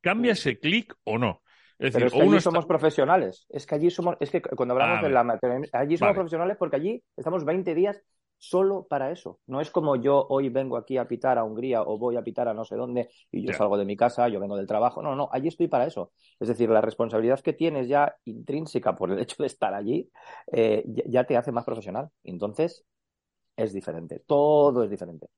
¿cambia 0.00 0.32
ese 0.32 0.58
clic 0.58 0.94
o 1.04 1.18
no? 1.18 1.42
Es 1.78 1.92
decir, 1.92 1.94
Pero 1.94 2.06
es 2.06 2.12
que 2.12 2.22
allí 2.22 2.40
somos 2.40 2.66
profesionales. 2.66 3.46
Es 3.50 3.66
que 3.66 3.74
allí 3.74 3.90
somos, 3.90 4.16
es 4.20 4.30
que 4.30 4.40
cuando 4.40 4.72
hablamos 4.72 5.00
ah, 5.00 5.06
de 5.06 5.10
la 5.10 5.38
allí 5.72 5.98
somos 5.98 6.14
profesionales 6.14 6.56
porque 6.58 6.76
allí 6.76 7.02
estamos 7.16 7.44
20 7.44 7.74
días 7.74 8.02
solo 8.38 8.86
para 8.88 9.10
eso. 9.10 9.40
No 9.46 9.60
es 9.60 9.70
como 9.70 9.96
yo 9.96 10.26
hoy 10.28 10.48
vengo 10.48 10.76
aquí 10.76 10.96
a 10.96 11.08
pitar 11.08 11.38
a 11.38 11.44
Hungría 11.44 11.82
o 11.82 11.98
voy 11.98 12.16
a 12.16 12.22
pitar 12.22 12.48
a 12.48 12.54
no 12.54 12.64
sé 12.64 12.76
dónde 12.76 13.08
y 13.30 13.46
yo 13.46 13.52
salgo 13.52 13.76
de 13.76 13.84
mi 13.84 13.96
casa, 13.96 14.28
yo 14.28 14.40
vengo 14.40 14.56
del 14.56 14.66
trabajo. 14.66 15.02
No, 15.02 15.14
no, 15.14 15.28
allí 15.32 15.48
estoy 15.48 15.68
para 15.68 15.86
eso. 15.86 16.12
Es 16.38 16.48
decir, 16.48 16.68
la 16.70 16.80
responsabilidad 16.80 17.40
que 17.40 17.52
tienes 17.52 17.88
ya 17.88 18.16
intrínseca 18.24 18.94
por 18.94 19.10
el 19.10 19.18
hecho 19.18 19.36
de 19.38 19.46
estar 19.46 19.74
allí 19.74 20.10
eh, 20.52 20.84
ya 20.86 21.24
te 21.24 21.36
hace 21.36 21.52
más 21.52 21.64
profesional. 21.64 22.08
Entonces, 22.24 22.84
es 23.56 23.72
diferente. 23.72 24.22
Todo 24.26 24.84
es 24.84 24.90
diferente. 24.90 25.28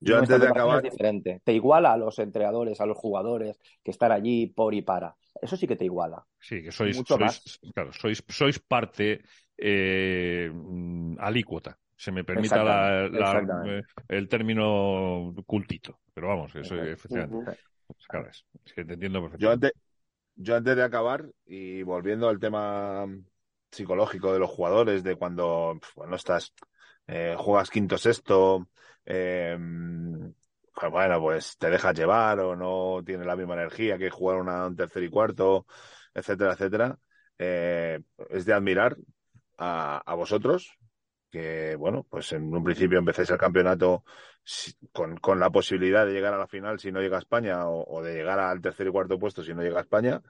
Yo 0.00 0.18
antes 0.18 0.40
de 0.40 0.48
acabar. 0.48 0.84
Es 0.84 0.92
diferente. 0.92 1.40
Te 1.44 1.52
iguala 1.52 1.92
a 1.92 1.96
los 1.96 2.18
entrenadores, 2.18 2.80
a 2.80 2.86
los 2.86 2.98
jugadores 2.98 3.58
que 3.82 3.90
están 3.90 4.12
allí 4.12 4.46
por 4.46 4.74
y 4.74 4.82
para. 4.82 5.16
Eso 5.40 5.56
sí 5.56 5.66
que 5.66 5.76
te 5.76 5.84
iguala. 5.84 6.24
Sí, 6.38 6.62
que 6.62 6.72
sois, 6.72 6.96
sois 7.06 7.60
claro, 7.72 7.92
sois, 7.92 8.22
sois 8.28 8.58
parte 8.58 9.22
eh, 9.56 10.52
alícuota. 11.18 11.78
Se 11.96 12.12
me 12.12 12.24
permita 12.24 13.06
el 14.08 14.28
término 14.28 15.34
cultito. 15.46 16.00
Pero 16.12 16.28
vamos, 16.28 16.54
eso 16.54 16.76
efectivamente. 16.76 17.58
Claro, 18.08 18.28
es, 18.28 18.44
que 18.74 18.84
te 18.84 18.94
entiendo 18.94 19.22
perfectamente. 19.22 19.42
Yo 19.42 19.50
antes, 19.50 19.72
yo 20.36 20.56
antes 20.56 20.76
de 20.76 20.82
acabar 20.82 21.30
y 21.46 21.82
volviendo 21.82 22.28
al 22.28 22.38
tema 22.38 23.06
psicológico 23.70 24.32
de 24.32 24.38
los 24.38 24.50
jugadores, 24.50 25.02
de 25.02 25.16
cuando 25.16 25.78
bueno, 25.96 26.16
estás 26.16 26.52
eh, 27.06 27.34
juegas 27.38 27.70
quinto 27.70 27.98
sexto, 27.98 28.68
eh, 29.04 29.56
pues 30.74 30.90
bueno, 30.90 31.20
pues 31.20 31.56
te 31.58 31.70
dejas 31.70 31.94
llevar 31.96 32.40
o 32.40 32.56
no 32.56 33.02
tiene 33.04 33.24
la 33.24 33.36
misma 33.36 33.54
energía 33.54 33.98
que 33.98 34.10
jugar 34.10 34.38
una, 34.38 34.66
un 34.66 34.76
tercer 34.76 35.02
y 35.04 35.10
cuarto, 35.10 35.66
etcétera, 36.12 36.52
etcétera. 36.54 36.98
Eh, 37.38 38.00
es 38.30 38.44
de 38.44 38.52
admirar 38.52 38.96
a, 39.58 40.14
vosotros, 40.16 40.78
que 41.30 41.76
bueno, 41.76 42.04
pues 42.08 42.32
en 42.32 42.52
un 42.54 42.64
principio 42.64 42.98
empecéis 42.98 43.30
el 43.30 43.38
campeonato 43.38 44.04
con, 44.92 45.16
con, 45.18 45.40
la 45.40 45.50
posibilidad 45.50 46.06
de 46.06 46.12
llegar 46.12 46.34
a 46.34 46.38
la 46.38 46.46
final 46.46 46.78
si 46.78 46.92
no 46.92 47.00
llega 47.00 47.16
a 47.16 47.20
España 47.20 47.68
o, 47.68 47.84
o, 47.86 48.02
de 48.02 48.14
llegar 48.14 48.38
al 48.40 48.60
tercer 48.60 48.86
y 48.88 48.90
cuarto 48.90 49.18
puesto 49.18 49.42
si 49.42 49.54
no 49.54 49.62
llega 49.62 49.78
a 49.78 49.82
España 49.82 50.22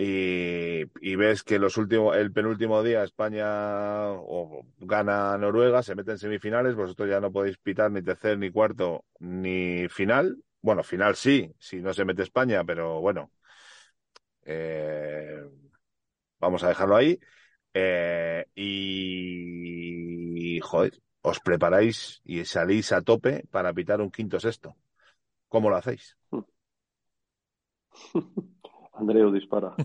y, 0.00 1.16
ves 1.16 1.42
que 1.42 1.58
los 1.58 1.76
últimos, 1.76 2.16
el 2.16 2.32
penúltimo 2.32 2.82
día 2.84 3.02
España 3.02 4.12
gana 4.78 5.36
Noruega, 5.36 5.82
se 5.82 5.96
mete 5.96 6.12
en 6.12 6.18
semifinales, 6.18 6.76
vosotros 6.76 7.10
ya 7.10 7.20
no 7.20 7.32
podéis 7.32 7.58
pitar 7.58 7.90
ni 7.90 8.02
tercer, 8.02 8.38
ni 8.38 8.50
cuarto, 8.50 9.04
ni 9.18 9.88
final. 9.88 10.36
Bueno, 10.62 10.84
final 10.84 11.16
sí, 11.16 11.52
si 11.58 11.80
no 11.80 11.92
se 11.92 12.04
mete 12.04 12.22
España, 12.22 12.62
pero 12.64 13.00
bueno, 13.00 13.32
eh, 14.44 15.42
vamos 16.38 16.62
a 16.62 16.68
dejarlo 16.68 16.96
ahí. 16.96 17.18
Eh, 17.74 18.46
y, 18.54 20.60
joder, 20.60 21.00
os 21.22 21.40
preparáis 21.40 22.20
y 22.24 22.44
salís 22.44 22.92
a 22.92 23.02
tope 23.02 23.44
para 23.50 23.72
pitar 23.74 24.00
un 24.00 24.10
quinto 24.10 24.40
sexto. 24.40 24.76
¿Cómo 25.48 25.70
lo 25.70 25.76
hacéis? 25.76 26.16
Andreu 28.98 29.32
dispara. 29.32 29.74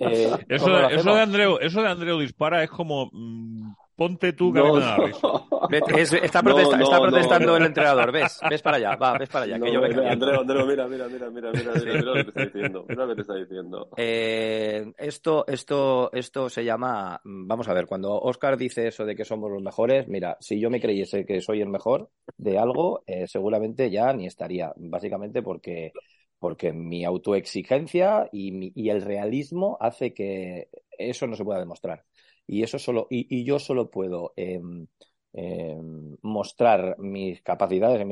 Eh, 0.00 0.30
eso, 0.48 0.70
de, 0.70 0.94
eso, 0.94 1.14
de 1.14 1.20
Andreu, 1.20 1.58
eso 1.60 1.82
de 1.82 1.88
Andreu 1.88 2.18
dispara 2.18 2.62
es 2.62 2.70
como 2.70 3.10
mm, 3.12 3.72
ponte 3.98 4.32
tú 4.32 4.52
que 4.52 4.60
no, 4.60 4.78
está, 4.78 6.40
protestando 6.40 7.56
el 7.56 7.64
entrenador, 7.66 8.12
ves, 8.12 8.38
ves 8.48 8.62
para 8.62 8.76
allá, 8.76 8.94
va, 8.94 9.18
ves 9.18 9.28
para 9.28 9.44
allá. 9.44 9.58
que 9.58 9.72
yo 9.72 9.82
Andreu, 9.82 10.40
Andreu, 10.40 10.66
mira, 10.66 10.86
mira, 10.86 11.08
mira, 11.08 11.28
mira, 11.30 11.50
mira, 11.50 11.72
mira, 11.74 12.02
lo 12.02 12.14
que 12.14 12.24
te 12.24 12.28
está 12.30 12.44
diciendo, 12.44 12.84
mira 12.88 13.02
lo 13.02 13.08
que 13.08 13.14
te 13.16 13.20
está 13.22 13.34
diciendo. 13.34 13.88
Eh, 13.96 14.92
esto, 14.96 15.44
esto, 15.48 16.12
esto 16.12 16.48
se 16.48 16.64
llama, 16.64 17.20
vamos 17.24 17.68
a 17.68 17.74
ver, 17.74 17.86
cuando 17.86 18.14
Oscar 18.14 18.56
dice 18.56 18.86
eso 18.86 19.04
de 19.04 19.16
que 19.16 19.24
somos 19.24 19.50
los 19.50 19.62
mejores, 19.62 20.06
mira, 20.06 20.36
si 20.38 20.60
yo 20.60 20.70
me 20.70 20.80
creyese 20.80 21.26
que 21.26 21.40
soy 21.40 21.60
el 21.60 21.68
mejor 21.68 22.08
de 22.36 22.56
algo, 22.56 23.02
eh, 23.04 23.26
seguramente 23.26 23.90
ya 23.90 24.12
ni 24.12 24.26
estaría, 24.26 24.72
básicamente 24.76 25.42
porque 25.42 25.92
porque 26.38 26.72
mi 26.72 27.04
autoexigencia 27.04 28.28
y, 28.32 28.72
y, 28.80 28.90
el 28.90 29.02
realismo 29.02 29.76
hace 29.80 30.14
que 30.14 30.68
eso 30.98 31.26
no 31.26 31.36
se 31.36 31.44
pueda 31.44 31.60
demostrar. 31.60 32.04
Y 32.48 32.62
eso 32.62 32.78
solo, 32.78 33.06
y, 33.10 33.44
yo 33.44 33.58
solo 33.58 33.90
puedo 33.90 34.32
em, 34.36 34.86
em, 35.34 36.16
mostrar 36.22 36.98
mis 36.98 37.42
capacidades 37.42 38.00
y 38.00 38.04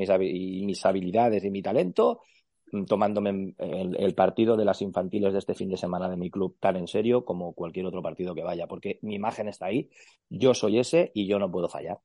mis, 0.65 0.85
habilidades 0.85 1.43
y 1.43 1.49
mi 1.49 1.61
talento 1.63 2.21
mm, 2.71 2.85
tomándome 2.85 3.55
el, 3.57 4.13
partido 4.15 4.55
de 4.55 4.65
las 4.65 4.81
infantiles 4.83 5.33
de 5.33 5.39
este 5.39 5.55
fin 5.55 5.69
de 5.69 5.77
semana 5.77 6.07
de 6.07 6.17
mi 6.17 6.29
club 6.29 6.55
tan 6.59 6.77
en 6.77 6.87
serio 6.87 7.25
como 7.25 7.53
cualquier 7.53 7.87
otro 7.87 8.03
partido 8.03 8.35
que 8.35 8.43
vaya, 8.43 8.67
porque 8.67 8.99
mi 9.01 9.15
imagen 9.15 9.47
está 9.47 9.65
ahí, 9.67 9.89
yo 10.29 10.53
soy 10.53 10.79
ese 10.79 11.11
y 11.15 11.27
yo 11.27 11.39
no 11.39 11.51
puedo 11.51 11.67
fallar. 11.67 11.99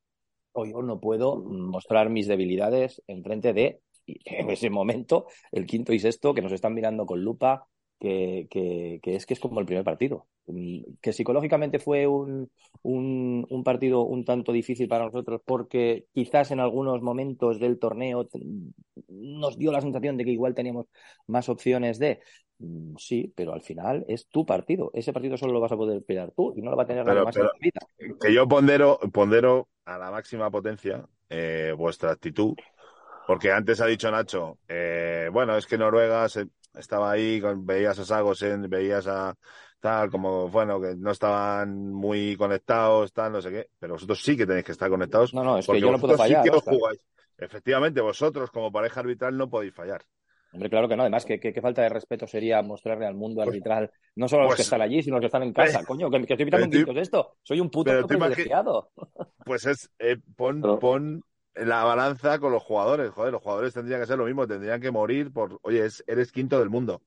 O 0.53 0.67
yo 0.67 0.83
no 0.83 1.01
puedo 1.01 1.37
mostrar 1.37 2.11
mis 2.11 2.27
debilidades 2.27 3.03
en 3.07 3.23
frente 3.23 3.53
de 3.53 3.81
en 4.25 4.51
ese 4.51 4.71
momento 4.71 5.27
el 5.51 5.67
quinto 5.67 5.93
y 5.93 5.99
sexto 5.99 6.35
que 6.35 6.43
nos 6.43 6.53
están 6.53 6.75
mirando 6.75 7.07
con 7.07 7.23
lupa 7.23 7.69
que, 8.03 8.49
que, 8.51 8.99
que, 9.01 9.15
es 9.15 9.27
que 9.27 9.35
es 9.35 9.41
como 9.41 9.61
el 9.61 9.67
primer 9.67 9.85
partido. 9.85 10.27
Que 11.01 11.13
psicológicamente 11.13 11.79
fue 11.79 12.09
un, 12.09 12.51
un, 12.83 13.47
un, 13.49 13.63
partido 13.63 14.03
un 14.03 14.25
tanto 14.25 14.51
difícil 14.51 14.89
para 14.89 15.05
nosotros 15.05 15.41
porque 15.45 16.07
quizás 16.13 16.51
en 16.51 16.59
algunos 16.59 17.01
momentos 17.01 17.61
del 17.61 17.79
torneo 17.79 18.29
nos 19.09 19.57
dio 19.57 19.71
la 19.71 19.81
sensación 19.81 20.17
de 20.17 20.25
que 20.25 20.33
igual 20.33 20.53
teníamos 20.53 20.87
más 21.29 21.49
opciones 21.49 22.01
de. 22.01 22.19
Mm, 22.59 22.97
sí, 22.97 23.33
pero 23.37 23.53
al 23.53 23.63
final 23.63 24.05
es 24.09 24.27
tu 24.27 24.45
partido. 24.45 24.91
Ese 24.95 25.13
partido 25.13 25.37
solo 25.37 25.53
lo 25.53 25.61
vas 25.61 25.71
a 25.71 25.77
poder 25.77 26.03
pelear 26.03 26.33
tú 26.33 26.53
y 26.57 26.61
no 26.61 26.73
lo 26.73 26.77
va 26.77 26.83
a 26.83 26.87
tener 26.87 27.07
nadie 27.07 27.23
más 27.23 27.37
en 27.37 27.45
la 27.45 27.53
vida. 27.61 27.81
Que 28.21 28.35
yo 28.35 28.49
pondero, 28.49 28.99
pondero 29.13 29.69
a 29.85 29.97
la 29.97 30.11
máxima 30.11 30.51
potencia 30.51 31.07
eh, 31.31 31.73
vuestra 31.79 32.11
actitud. 32.11 32.55
Porque 33.33 33.51
antes 33.51 33.81
ha 33.81 33.87
dicho 33.87 34.11
Nacho, 34.11 34.59
eh, 34.69 35.31
bueno, 35.33 35.57
es 35.57 35.65
que 35.65 35.79
Noruega 35.79 36.29
se, 36.29 36.49
estaba 36.75 37.13
ahí, 37.13 37.41
con, 37.41 37.65
veías 37.65 37.99
a 37.99 38.05
Sagosen, 38.05 38.69
veías 38.69 39.07
a 39.07 39.35
tal, 39.81 40.11
como, 40.11 40.51
bueno, 40.51 40.79
que 40.79 40.95
no 40.97 41.13
estaban 41.13 41.95
muy 41.95 42.37
conectados, 42.37 43.11
tal, 43.15 43.33
no 43.33 43.41
sé 43.41 43.51
qué, 43.51 43.71
pero 43.79 43.95
vosotros 43.95 44.23
sí 44.23 44.37
que 44.37 44.45
tenéis 44.45 44.67
que 44.67 44.73
estar 44.73 44.91
conectados. 44.91 45.33
No, 45.33 45.43
no, 45.43 45.57
es 45.57 45.67
que 45.67 45.81
yo 45.81 45.91
no 45.91 45.99
puedo 45.99 46.15
fallar. 46.15 46.45
Efectivamente, 47.39 48.03
vosotros 48.03 48.51
como 48.51 48.71
pareja 48.71 49.01
arbitral 49.01 49.35
no 49.35 49.49
podéis 49.49 49.73
fallar. 49.73 50.05
Hombre, 50.53 50.69
claro 50.69 50.87
que 50.87 50.97
no. 50.97 51.05
Además, 51.05 51.25
qué, 51.25 51.41
qué, 51.41 51.59
falta 51.63 51.81
de 51.81 51.89
respeto 51.89 52.27
sería 52.27 52.61
mostrarle 52.61 53.07
al 53.07 53.15
mundo 53.15 53.37
pues, 53.37 53.49
arbitral, 53.49 53.91
no 54.17 54.29
solo 54.29 54.43
a 54.43 54.45
los 54.45 54.51
pues, 54.51 54.57
que 54.59 54.63
están 54.65 54.83
allí, 54.83 55.03
sino 55.03 55.17
a 55.17 55.21
los 55.21 55.23
que 55.23 55.29
están 55.29 55.43
en 55.45 55.55
casa. 55.55 55.87
Coño, 55.87 56.11
que, 56.11 56.19
estoy 56.19 56.45
pitando 56.45 56.67
un 56.67 56.95
de 56.95 57.01
esto. 57.01 57.37
Soy 57.43 57.61
un 57.61 57.71
puto 57.71 58.07
privilegiado. 58.07 58.91
Pues 59.47 59.67
es, 59.67 59.91
eh, 59.99 60.19
pon, 60.37 60.61
pon 60.79 61.25
la 61.55 61.85
balanza 61.85 62.39
con 62.39 62.53
los 62.53 62.63
jugadores. 62.63 63.11
Joder, 63.11 63.33
los 63.33 63.43
jugadores 63.43 63.75
tendrían 63.75 64.01
que 64.01 64.07
ser 64.07 64.19
lo 64.19 64.25
mismo, 64.25 64.47
tendrían 64.47 64.81
que 64.81 64.91
morir 64.91 65.33
por, 65.33 65.59
oye, 65.63 65.87
eres 66.07 66.33
quinto 66.33 66.59
del 66.59 66.71
mundo. 66.71 67.03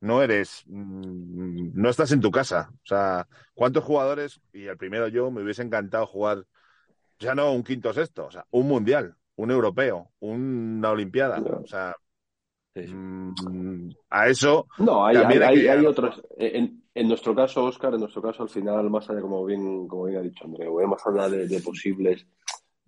No 0.00 0.22
eres, 0.22 0.64
mm, 0.66 1.70
no 1.74 1.88
estás 1.88 2.12
en 2.12 2.20
tu 2.20 2.30
casa. 2.30 2.70
O 2.72 2.86
sea, 2.86 3.26
¿cuántos 3.54 3.84
jugadores, 3.84 4.40
y 4.52 4.66
el 4.66 4.76
primero 4.76 5.08
yo, 5.08 5.30
me 5.30 5.42
hubiese 5.42 5.62
encantado 5.62 6.06
jugar, 6.06 6.44
ya 7.18 7.34
no 7.34 7.52
un 7.52 7.64
quinto 7.64 7.92
sexto, 7.92 8.26
o 8.26 8.30
sea, 8.30 8.44
un 8.50 8.68
mundial, 8.68 9.16
un 9.36 9.50
europeo, 9.50 10.10
una 10.20 10.90
olimpiada. 10.90 11.40
O 11.40 11.66
sea, 11.66 11.94
mm, 12.74 13.90
a 14.10 14.28
eso. 14.28 14.66
No, 14.78 15.06
hay, 15.06 15.16
hay, 15.16 15.66
hay, 15.66 15.86
otros. 15.86 16.22
En, 16.36 16.82
en, 16.94 17.08
nuestro 17.08 17.34
caso, 17.34 17.64
Oscar, 17.64 17.94
en 17.94 18.00
nuestro 18.00 18.20
caso, 18.20 18.42
al 18.42 18.50
final, 18.50 18.90
más 18.90 19.08
allá, 19.08 19.22
como 19.22 19.44
bien, 19.46 19.88
como 19.88 20.04
bien 20.04 20.18
ha 20.18 20.22
dicho 20.22 20.44
André, 20.44 20.68
más 20.86 21.06
allá 21.06 21.30
de, 21.30 21.48
de 21.48 21.60
posibles 21.60 22.26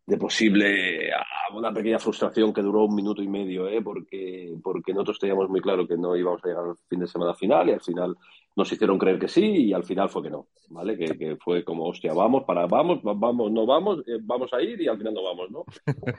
de 0.08 0.16
posible 0.16 1.10
una 1.52 1.70
pequeña 1.70 1.98
frustración 1.98 2.50
que 2.50 2.62
duró 2.62 2.86
un 2.86 2.94
minuto 2.94 3.22
y 3.22 3.28
medio, 3.28 3.68
¿eh? 3.68 3.82
porque, 3.82 4.56
porque 4.62 4.94
nosotros 4.94 5.18
teníamos 5.18 5.50
muy 5.50 5.60
claro 5.60 5.86
que 5.86 5.98
no 5.98 6.16
íbamos 6.16 6.42
a 6.42 6.48
llegar 6.48 6.64
al 6.64 6.76
fin 6.88 7.00
de 7.00 7.06
semana 7.06 7.34
final 7.34 7.68
y 7.68 7.72
al 7.72 7.82
final 7.82 8.16
nos 8.56 8.72
hicieron 8.72 8.98
creer 8.98 9.18
que 9.18 9.28
sí 9.28 9.44
y 9.44 9.72
al 9.74 9.84
final 9.84 10.08
fue 10.08 10.22
que 10.22 10.30
no, 10.30 10.46
¿vale? 10.70 10.96
Que, 10.96 11.36
fue 11.36 11.62
como, 11.62 11.84
hostia, 11.84 12.14
vamos, 12.14 12.44
para, 12.44 12.66
vamos, 12.66 13.00
vamos, 13.02 13.52
no 13.52 13.66
vamos, 13.66 13.98
eh, 14.06 14.18
vamos 14.22 14.50
a 14.54 14.62
ir 14.62 14.80
y 14.80 14.88
al 14.88 14.96
final 14.96 15.12
no 15.12 15.22
vamos, 15.22 15.50
¿no? 15.50 15.64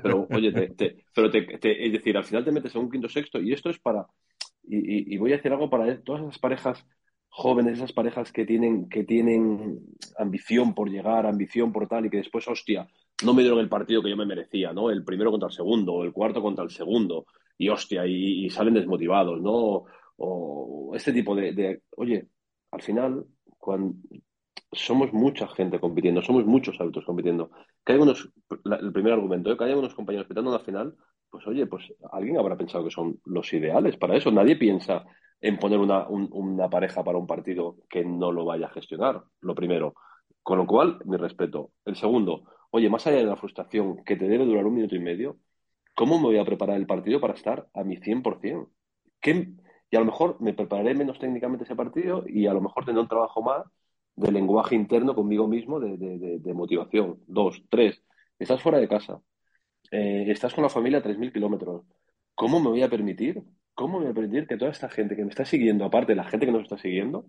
Pero, 0.03 0.27
oye, 0.35 0.51
te, 0.51 1.03
pero 1.15 1.31
te, 1.31 1.85
es 1.85 1.91
decir, 1.91 2.15
al 2.15 2.25
final 2.25 2.45
te 2.45 2.51
metes 2.51 2.75
en 2.75 2.81
un 2.81 2.91
quinto 2.91 3.09
sexto 3.09 3.41
y 3.41 3.53
esto 3.53 3.71
es 3.71 3.79
para, 3.79 4.05
y, 4.67 5.15
y 5.15 5.17
voy 5.17 5.33
a 5.33 5.37
decir 5.37 5.51
algo 5.51 5.67
para 5.67 5.99
todas 6.01 6.21
esas 6.21 6.37
parejas 6.37 6.85
jóvenes, 7.27 7.77
esas 7.77 7.93
parejas 7.93 8.31
que 8.31 8.45
tienen, 8.45 8.87
que 8.87 9.03
tienen 9.03 9.79
ambición 10.19 10.75
por 10.75 10.91
llegar, 10.91 11.25
ambición 11.25 11.71
por 11.71 11.87
tal, 11.87 12.05
y 12.05 12.11
que 12.11 12.17
después, 12.17 12.47
hostia, 12.47 12.87
no 13.23 13.33
me 13.33 13.41
dieron 13.41 13.59
el 13.59 13.69
partido 13.69 14.01
que 14.01 14.09
yo 14.09 14.17
me 14.17 14.25
merecía, 14.25 14.73
¿no? 14.73 14.89
El 14.89 15.03
primero 15.03 15.31
contra 15.31 15.47
el 15.47 15.53
segundo, 15.53 16.03
el 16.03 16.13
cuarto 16.13 16.41
contra 16.41 16.63
el 16.63 16.71
segundo, 16.71 17.25
y 17.57 17.69
hostia, 17.69 18.05
y, 18.05 18.49
salen 18.49 18.73
desmotivados, 18.73 19.41
¿no? 19.41 19.85
O, 20.17 20.91
este 20.95 21.13
tipo 21.13 21.35
de, 21.35 21.81
oye, 21.97 22.27
al 22.71 22.81
final, 22.81 23.25
cuando 23.57 23.95
somos 24.71 25.11
mucha 25.13 25.47
gente 25.47 25.79
compitiendo, 25.79 26.21
somos 26.21 26.45
muchos 26.45 26.79
adultos 26.79 27.05
compitiendo, 27.05 27.51
que 27.85 27.93
hay 27.93 27.99
unos, 27.99 28.29
el 28.81 28.91
primer 28.93 29.13
argumento, 29.13 29.51
¿eh? 29.51 29.57
que 29.57 29.63
hay 29.63 29.73
unos 29.73 29.93
compañeros 29.93 30.27
pitando 30.27 30.51
la 30.51 30.59
final, 30.59 30.95
pues 31.29 31.45
oye, 31.47 31.67
pues 31.67 31.93
alguien 32.11 32.37
habrá 32.37 32.57
pensado 32.57 32.83
que 32.83 32.91
son 32.91 33.19
los 33.25 33.51
ideales 33.53 33.97
para 33.97 34.15
eso. 34.15 34.31
Nadie 34.31 34.55
piensa 34.55 35.05
en 35.41 35.57
poner 35.57 35.79
una, 35.79 36.07
una 36.07 36.69
pareja 36.69 37.03
para 37.03 37.17
un 37.17 37.27
partido 37.27 37.77
que 37.89 38.03
no 38.03 38.31
lo 38.31 38.45
vaya 38.45 38.67
a 38.67 38.71
gestionar, 38.71 39.23
lo 39.41 39.55
primero. 39.55 39.93
Con 40.41 40.57
lo 40.57 40.65
cual, 40.65 40.99
mi 41.05 41.17
respeto. 41.17 41.71
El 41.85 41.95
segundo, 41.95 42.45
oye, 42.71 42.89
más 42.89 43.05
allá 43.07 43.17
de 43.17 43.25
la 43.25 43.35
frustración 43.35 44.03
que 44.03 44.15
te 44.15 44.27
debe 44.27 44.45
durar 44.45 44.65
un 44.65 44.75
minuto 44.75 44.95
y 44.95 44.99
medio, 44.99 45.37
¿cómo 45.95 46.17
me 46.17 46.25
voy 46.25 46.37
a 46.37 46.45
preparar 46.45 46.77
el 46.77 46.87
partido 46.87 47.19
para 47.19 47.33
estar 47.33 47.67
a 47.73 47.83
mi 47.83 47.97
100%? 47.97 48.69
¿Qué, 49.21 49.53
y 49.91 49.95
a 49.95 49.99
lo 49.99 50.05
mejor 50.05 50.37
me 50.41 50.53
prepararé 50.53 50.93
menos 50.95 51.19
técnicamente 51.19 51.65
ese 51.65 51.75
partido 51.75 52.23
y 52.27 52.47
a 52.47 52.53
lo 52.53 52.61
mejor 52.61 52.85
tendré 52.85 53.01
un 53.01 53.09
trabajo 53.09 53.41
más 53.41 53.65
de 54.15 54.31
lenguaje 54.31 54.75
interno 54.75 55.15
conmigo 55.15 55.47
mismo, 55.47 55.79
de, 55.79 56.53
motivación. 56.53 57.19
Dos, 57.27 57.63
tres, 57.69 58.03
estás 58.37 58.61
fuera 58.61 58.79
de 58.79 58.87
casa, 58.87 59.21
eh, 59.91 60.25
estás 60.29 60.53
con 60.53 60.63
la 60.63 60.69
familia 60.69 60.99
a 60.99 61.03
3.000 61.03 61.31
kilómetros. 61.33 61.83
¿Cómo 62.35 62.59
me 62.59 62.69
voy 62.69 62.83
a 62.83 62.89
permitir 62.89 63.43
¿cómo 63.79 63.99
me 63.99 64.05
voy 64.05 64.11
a 64.11 64.13
permitir 64.13 64.45
que 64.45 64.57
toda 64.57 64.71
esta 64.71 64.89
gente 64.89 65.15
que 65.15 65.23
me 65.23 65.29
está 65.29 65.45
siguiendo, 65.45 65.85
aparte 65.85 66.11
de 66.11 66.17
la 66.17 66.25
gente 66.25 66.45
que 66.45 66.51
nos 66.51 66.63
está 66.63 66.77
siguiendo, 66.77 67.27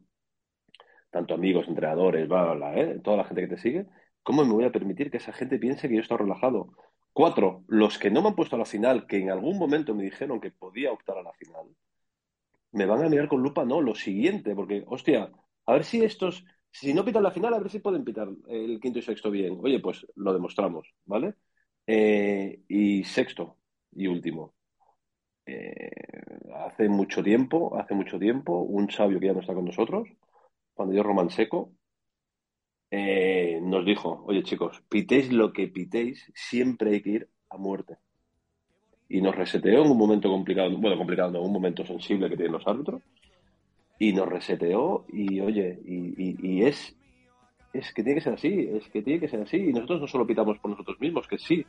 tanto 1.11 1.35
amigos, 1.35 1.69
entrenadores, 1.69 2.27
bla, 2.29 2.55
bla, 2.55 2.77
¿eh? 2.77 2.99
toda 3.05 3.19
la 3.19 3.25
gente 3.25 3.43
que 3.43 3.55
te 3.55 3.59
sigue, 3.59 3.87
¿cómo 4.23 4.45
me 4.45 4.53
voy 4.53 4.65
a 4.65 4.73
permitir 4.73 5.11
que 5.11 5.19
esa 5.19 5.33
gente 5.33 5.59
piense 5.59 5.89
que 5.89 5.97
yo 5.97 6.01
estoy 6.01 6.19
relajado? 6.19 6.73
Cuatro, 7.13 7.65
los 7.69 7.99
que 7.99 8.11
no 8.11 8.23
me 8.23 8.29
han 8.29 8.35
puesto 8.35 8.57
a 8.57 8.59
la 8.59 8.65
final, 8.65 9.07
que 9.07 9.19
en 9.19 9.31
algún 9.31 9.59
momento 9.59 9.95
me 9.95 10.05
dijeron 10.05 10.41
que 10.41 10.51
podía 10.51 10.93
optar 10.93 11.19
a 11.19 11.23
la 11.23 11.33
final, 11.33 11.67
me 12.73 12.87
van 12.87 13.05
a 13.05 13.09
mirar 13.09 13.29
con 13.29 13.43
lupa, 13.43 13.65
no, 13.65 13.81
lo 13.81 13.95
siguiente, 13.95 14.55
porque, 14.55 14.85
hostia, 14.87 15.31
a 15.67 15.73
ver 15.73 15.85
si 15.85 16.05
estos, 16.05 16.45
si 16.71 16.95
no 16.95 17.05
pitan 17.05 17.23
la 17.23 17.33
final, 17.33 17.55
a 17.55 17.59
ver 17.59 17.71
si 17.71 17.81
pueden 17.81 18.05
pitar 18.05 18.29
el 18.49 18.81
quinto 18.81 18.99
y 19.01 19.03
sexto 19.03 19.31
bien. 19.31 19.59
Oye, 19.61 19.81
pues 19.81 20.07
lo 20.17 20.33
demostramos, 20.33 20.89
¿vale? 21.05 21.35
Eh, 21.87 22.63
y 22.69 23.05
sexto 23.05 23.57
y 23.93 24.07
último, 24.07 24.55
eh, 25.47 25.91
hace 26.55 26.89
mucho 26.89 27.23
tiempo, 27.23 27.77
hace 27.77 27.95
mucho 27.95 28.19
tiempo, 28.19 28.61
un 28.61 28.91
sabio 28.91 29.19
que 29.19 29.27
ya 29.27 29.33
no 29.33 29.41
está 29.41 29.55
con 29.55 29.65
nosotros, 29.65 30.09
cuando 30.75 30.95
yo 30.95 31.03
Román 31.03 31.31
Seco, 31.31 31.73
eh, 32.91 33.61
nos 33.63 33.85
dijo, 33.85 34.25
oye 34.27 34.43
chicos, 34.43 34.83
pitéis 34.89 35.33
lo 35.33 35.53
que 35.53 35.69
pitéis, 35.69 36.31
siempre 36.35 36.91
hay 36.91 37.03
que 37.03 37.11
ir 37.11 37.29
a 37.49 37.57
muerte. 37.57 37.99
Y 39.09 39.21
nos 39.21 39.35
reseteó 39.35 39.85
en 39.85 39.91
un 39.91 39.99
momento 39.99 40.29
complicado, 40.29 40.77
bueno, 40.77 40.97
complicado, 40.97 41.39
en 41.39 41.45
un 41.45 41.53
momento 41.53 41.85
sensible 41.85 42.29
que 42.29 42.37
tienen 42.37 42.53
los 42.53 42.67
árbitros, 42.67 43.03
y 43.99 44.13
nos 44.13 44.29
reseteó 44.29 45.05
y 45.13 45.41
oye, 45.41 45.79
y, 45.85 46.63
es, 46.63 46.97
es 47.73 47.93
que 47.93 48.03
tiene 48.03 48.19
que 48.19 48.25
ser 48.25 48.35
así, 48.35 48.69
es 48.73 48.89
que 48.89 49.03
tiene 49.03 49.21
que 49.21 49.29
ser 49.29 49.43
así, 49.43 49.59
y 49.59 49.73
nosotros 49.73 50.01
no 50.01 50.07
solo 50.09 50.27
pitamos 50.27 50.59
por 50.59 50.71
nosotros 50.71 50.99
mismos, 51.01 51.29
que 51.29 51.39
sí, 51.39 51.65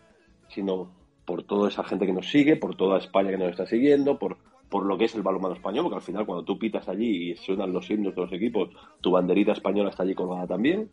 sino 0.48 0.92
por 1.26 1.44
toda 1.44 1.70
esa 1.70 1.84
gente 1.84 2.06
que 2.06 2.14
nos 2.14 2.30
sigue, 2.30 2.56
por 2.56 2.76
toda 2.76 3.00
España 3.00 3.32
que 3.32 3.38
nos 3.38 3.52
está 3.52 3.66
siguiendo, 3.66 4.18
por, 4.18 4.38
por 4.70 4.86
lo 4.86 4.98
que 4.98 5.06
es 5.06 5.16
el 5.16 5.22
balonmano 5.22 5.56
español, 5.56 5.84
porque 5.84 5.98
al 5.98 6.02
final 6.02 6.26
cuando 6.26 6.46
tú 6.46 6.58
pitas 6.58 6.88
allí 6.88 7.32
y 7.32 7.36
suenan 7.36 7.74
los 7.74 7.90
himnos 7.92 8.16
de 8.16 8.22
los 8.22 8.34
equipos, 8.34 8.70
tu 9.02 9.12
banderita 9.12 9.52
española 9.52 9.90
está 9.90 10.04
allí 10.04 10.16
colgada 10.16 10.48
también. 10.48 10.90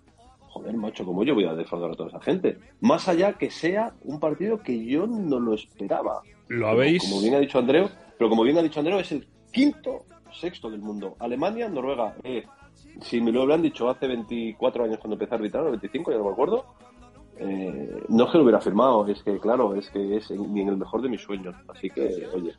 Joder, 0.59 0.77
macho, 0.77 1.05
como 1.05 1.23
yo 1.23 1.35
voy 1.35 1.44
a 1.44 1.55
defraudar 1.55 1.92
a 1.92 1.94
toda 1.94 2.09
esa 2.09 2.21
gente. 2.21 2.59
Más 2.81 3.07
allá 3.07 3.35
que 3.35 3.49
sea 3.49 3.94
un 4.03 4.18
partido 4.18 4.59
que 4.59 4.85
yo 4.85 5.07
no 5.07 5.38
lo 5.38 5.55
esperaba. 5.55 6.23
¿Lo 6.49 6.66
habéis? 6.66 7.09
Como, 7.09 7.21
bien 7.21 7.35
ha 7.35 7.38
dicho 7.38 7.61
Andreu, 7.61 7.88
pero 8.18 8.29
como 8.29 8.42
bien 8.42 8.59
ha 8.59 8.62
dicho 8.62 8.81
Andreu, 8.81 8.99
es 8.99 9.12
el 9.12 9.25
quinto 9.53 10.05
sexto 10.33 10.68
del 10.68 10.81
mundo. 10.81 11.14
Alemania, 11.21 11.68
Noruega. 11.68 12.16
Eh, 12.25 12.44
si 13.03 13.21
me 13.21 13.31
lo 13.31 13.42
habían 13.42 13.62
dicho 13.62 13.88
hace 13.88 14.09
24 14.09 14.85
años 14.85 14.99
cuando 14.99 15.14
empecé 15.14 15.35
a 15.35 15.37
arbitrar, 15.37 15.64
o 15.64 15.71
25, 15.71 16.11
ya 16.11 16.18
no 16.18 16.25
me 16.25 16.31
acuerdo, 16.33 16.64
eh, 17.37 18.03
no 18.09 18.25
es 18.25 18.31
que 18.33 18.38
lo 18.38 18.42
hubiera 18.42 18.61
firmado, 18.61 19.07
es 19.07 19.23
que, 19.23 19.38
claro, 19.38 19.77
es 19.77 19.88
que 19.90 20.16
es 20.16 20.29
ni 20.33 20.62
en 20.62 20.71
el 20.71 20.77
mejor 20.77 21.03
de 21.03 21.09
mis 21.09 21.21
sueños. 21.21 21.55
Así 21.68 21.88
que, 21.88 22.27
oye. 22.35 22.53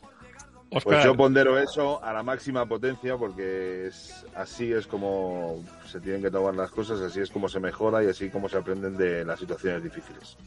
Pues 0.72 1.04
yo 1.04 1.16
pondero 1.16 1.58
eso 1.58 2.04
a 2.04 2.14
la 2.14 2.22
máxima 2.22 2.66
potencia 2.66 3.18
porque 3.18 3.88
es, 3.88 4.26
así 4.36 4.72
es 4.72 4.86
como 4.86 5.64
se 5.86 6.00
tienen 6.00 6.22
que 6.22 6.30
tomar 6.30 6.54
las 6.56 6.70
cosas, 6.70 7.02
así 7.02 7.20
es 7.20 7.32
como 7.32 7.50
se 7.50 7.60
mejora 7.60 8.04
y 8.04 8.08
así 8.08 8.30
como 8.30 8.48
se 8.48 8.58
aprenden 8.58 8.96
de 8.96 9.26
las 9.26 9.40
situaciones 9.40 9.84
difíciles. 9.84 10.38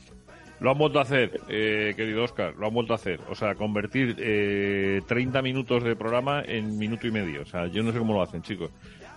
Lo 0.61 0.71
han 0.71 0.79
vuelto 0.79 1.01
a 1.01 1.03
hacer, 1.03 1.41
eh, 1.49 1.93
querido 1.97 2.23
Oscar, 2.23 2.55
lo 2.57 2.69
han 2.69 2.75
vuelto 2.75 2.93
a 2.93 2.97
hacer. 2.97 3.19
O 3.29 3.35
sea, 3.35 3.57
convertir 3.57 4.15
eh, 4.21 5.03
30 5.09 5.43
minutos 5.43 5.83
de 5.83 5.97
programa 5.97 6.41
en 6.47 6.79
minuto 6.79 7.09
y 7.09 7.11
medio. 7.11 7.43
O 7.43 7.47
sea, 7.47 7.67
yo 7.67 7.83
no 7.83 7.91
sé 7.91 7.99
cómo 7.99 8.15
lo 8.15 8.23
hacen, 8.23 8.43
chicos. 8.43 8.71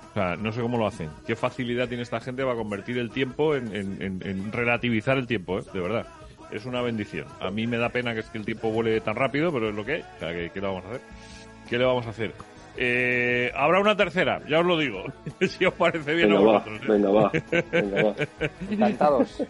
O 0.10 0.14
sea, 0.16 0.36
no 0.38 0.52
sé 0.52 0.62
cómo 0.62 0.80
lo 0.80 0.88
hacen. 0.88 1.10
¿Qué 1.28 1.36
facilidad 1.36 1.88
tiene 1.88 2.02
esta 2.02 2.20
gente 2.20 2.44
para 2.44 2.56
convertir 2.56 2.98
el 2.98 3.12
tiempo 3.12 3.56
en, 3.56 4.52
relativizar 4.52 5.20
el 5.20 5.28
tiempo, 5.28 5.60
eh? 5.60 5.64
de 5.72 5.80
verdad? 5.80 6.08
Es 6.56 6.66
una 6.66 6.82
bendición. 6.82 7.28
A 7.42 7.52
mí 7.52 7.68
me 7.68 7.78
da 7.78 7.90
pena 7.90 8.14
que, 8.14 8.22
es 8.22 8.30
que 8.30 8.38
el 8.38 8.46
tiempo 8.46 8.72
vuele 8.72 9.02
tan 9.02 9.14
rápido, 9.14 9.52
pero 9.52 9.68
es 9.68 9.76
lo 9.76 9.84
que 9.84 9.96
hay. 9.96 10.02
O 10.02 10.20
sea, 10.20 10.32
¿qué, 10.32 10.62
le 10.62 10.62
vamos 10.62 10.86
a 10.86 10.88
hacer? 10.88 11.02
¿Qué 11.70 11.78
le 11.78 11.84
vamos 11.84 12.08
a 12.08 12.10
hacer? 12.12 12.34
Eh, 12.78 13.52
habrá 13.54 13.82
una 13.82 13.98
tercera, 13.98 14.42
ya 14.48 14.60
os 14.60 14.66
lo 14.66 14.78
digo. 14.78 15.04
si 15.42 15.66
os 15.66 15.74
parece 15.74 16.14
bien 16.14 16.30
venga, 16.30 16.40
Va, 16.40 16.64
¿eh? 16.66 16.80
Venga, 16.88 17.10
va. 17.12 17.32
Venga, 17.72 18.04
va. 18.04 18.16
Encantados. 18.72 19.44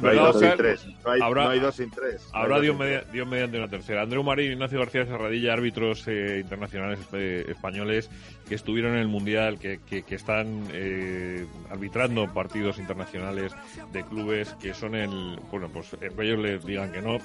No 0.00 0.08
hay 0.08 0.16
dos 0.16 0.38
sin 0.38 0.56
tres. 0.56 0.86
No 1.04 1.10
hay, 1.10 1.20
habrá, 1.20 1.54
dos 1.56 1.74
sin 1.74 1.90
tres. 1.90 2.28
habrá 2.32 2.60
Dios, 2.60 2.76
mediante 2.76 3.58
una 3.58 3.68
tercera. 3.68 4.02
Andreu 4.02 4.22
Marín, 4.22 4.52
Ignacio 4.52 4.78
García 4.78 5.06
Serradilla, 5.06 5.52
árbitros 5.52 6.06
eh, 6.08 6.38
internacionales 6.40 7.00
eh, 7.12 7.44
españoles 7.48 8.10
que 8.48 8.54
estuvieron 8.54 8.94
en 8.94 9.00
el 9.00 9.08
Mundial, 9.08 9.58
que, 9.58 9.80
que, 9.80 10.14
están 10.14 10.66
eh, 10.72 11.46
arbitrando 11.70 12.32
partidos 12.32 12.78
internacionales 12.78 13.52
de 13.92 14.04
clubes 14.04 14.54
que 14.60 14.74
son 14.74 14.94
el. 14.94 15.38
Bueno, 15.50 15.68
pues 15.68 15.96
ellos 16.00 16.38
les 16.38 16.64
digan 16.64 16.92
que 16.92 17.02
no. 17.02 17.18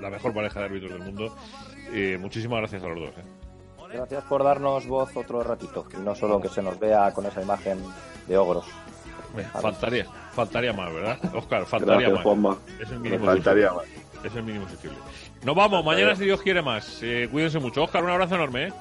la 0.00 0.10
mejor 0.10 0.32
pareja 0.34 0.60
de 0.60 0.66
árbitros 0.66 0.92
del 0.92 1.02
mundo. 1.02 1.36
muchísimas 2.18 2.60
gracias 2.60 2.82
a 2.82 2.88
los 2.88 2.98
dos. 2.98 3.14
Gracias 3.92 4.22
por 4.24 4.44
darnos 4.44 4.86
voz 4.86 5.16
otro 5.16 5.42
ratito, 5.42 5.84
y 5.92 6.00
no 6.00 6.14
solo 6.14 6.40
que 6.40 6.48
se 6.48 6.62
nos 6.62 6.78
vea 6.78 7.12
con 7.12 7.26
esa 7.26 7.42
imagen 7.42 7.78
de 8.28 8.38
ogros. 8.38 8.64
faltaría, 9.60 10.06
faltaría 10.32 10.72
más, 10.72 10.92
¿verdad? 10.92 11.18
Oscar, 11.34 11.66
faltaría 11.66 12.10
más. 12.10 12.56
Es 12.80 12.90
el 12.90 13.00
mínimo 13.00 13.26
faltaría 13.26 13.72
más. 13.72 13.84
Es 14.24 14.34
el 14.34 14.42
mínimo 14.42 14.64
exigible. 14.64 14.98
Nos 15.42 15.56
vamos, 15.56 15.84
mañana 15.84 16.14
si 16.14 16.24
Dios 16.24 16.42
quiere 16.42 16.62
más. 16.62 16.98
Eh, 17.02 17.28
cuídense 17.30 17.58
mucho. 17.58 17.84
Oscar, 17.84 18.04
un 18.04 18.10
abrazo 18.10 18.34
enorme. 18.34 18.68
¿eh? 18.68 18.72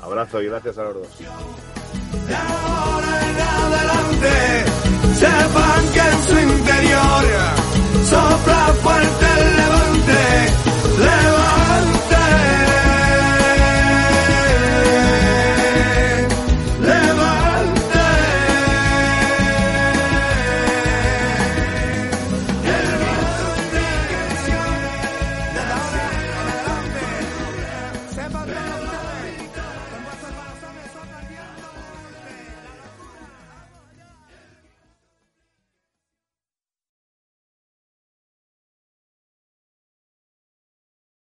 Abrazo 0.00 0.42
y 0.42 0.46
gracias 0.46 0.78
a 0.78 0.84
los 0.84 0.94
dos. 0.94 1.18
De 1.18 2.34
ahora 2.34 3.30
en 3.30 3.40
adelante, 3.40 4.64
sepan 5.14 5.92
que 5.92 6.00
en 6.00 6.22
su 6.24 6.38
interior 6.38 7.24
sopla 8.04 8.74
fuerte 8.82 9.26
el 9.38 9.56
levante, 9.56 10.20
levante 10.98 12.21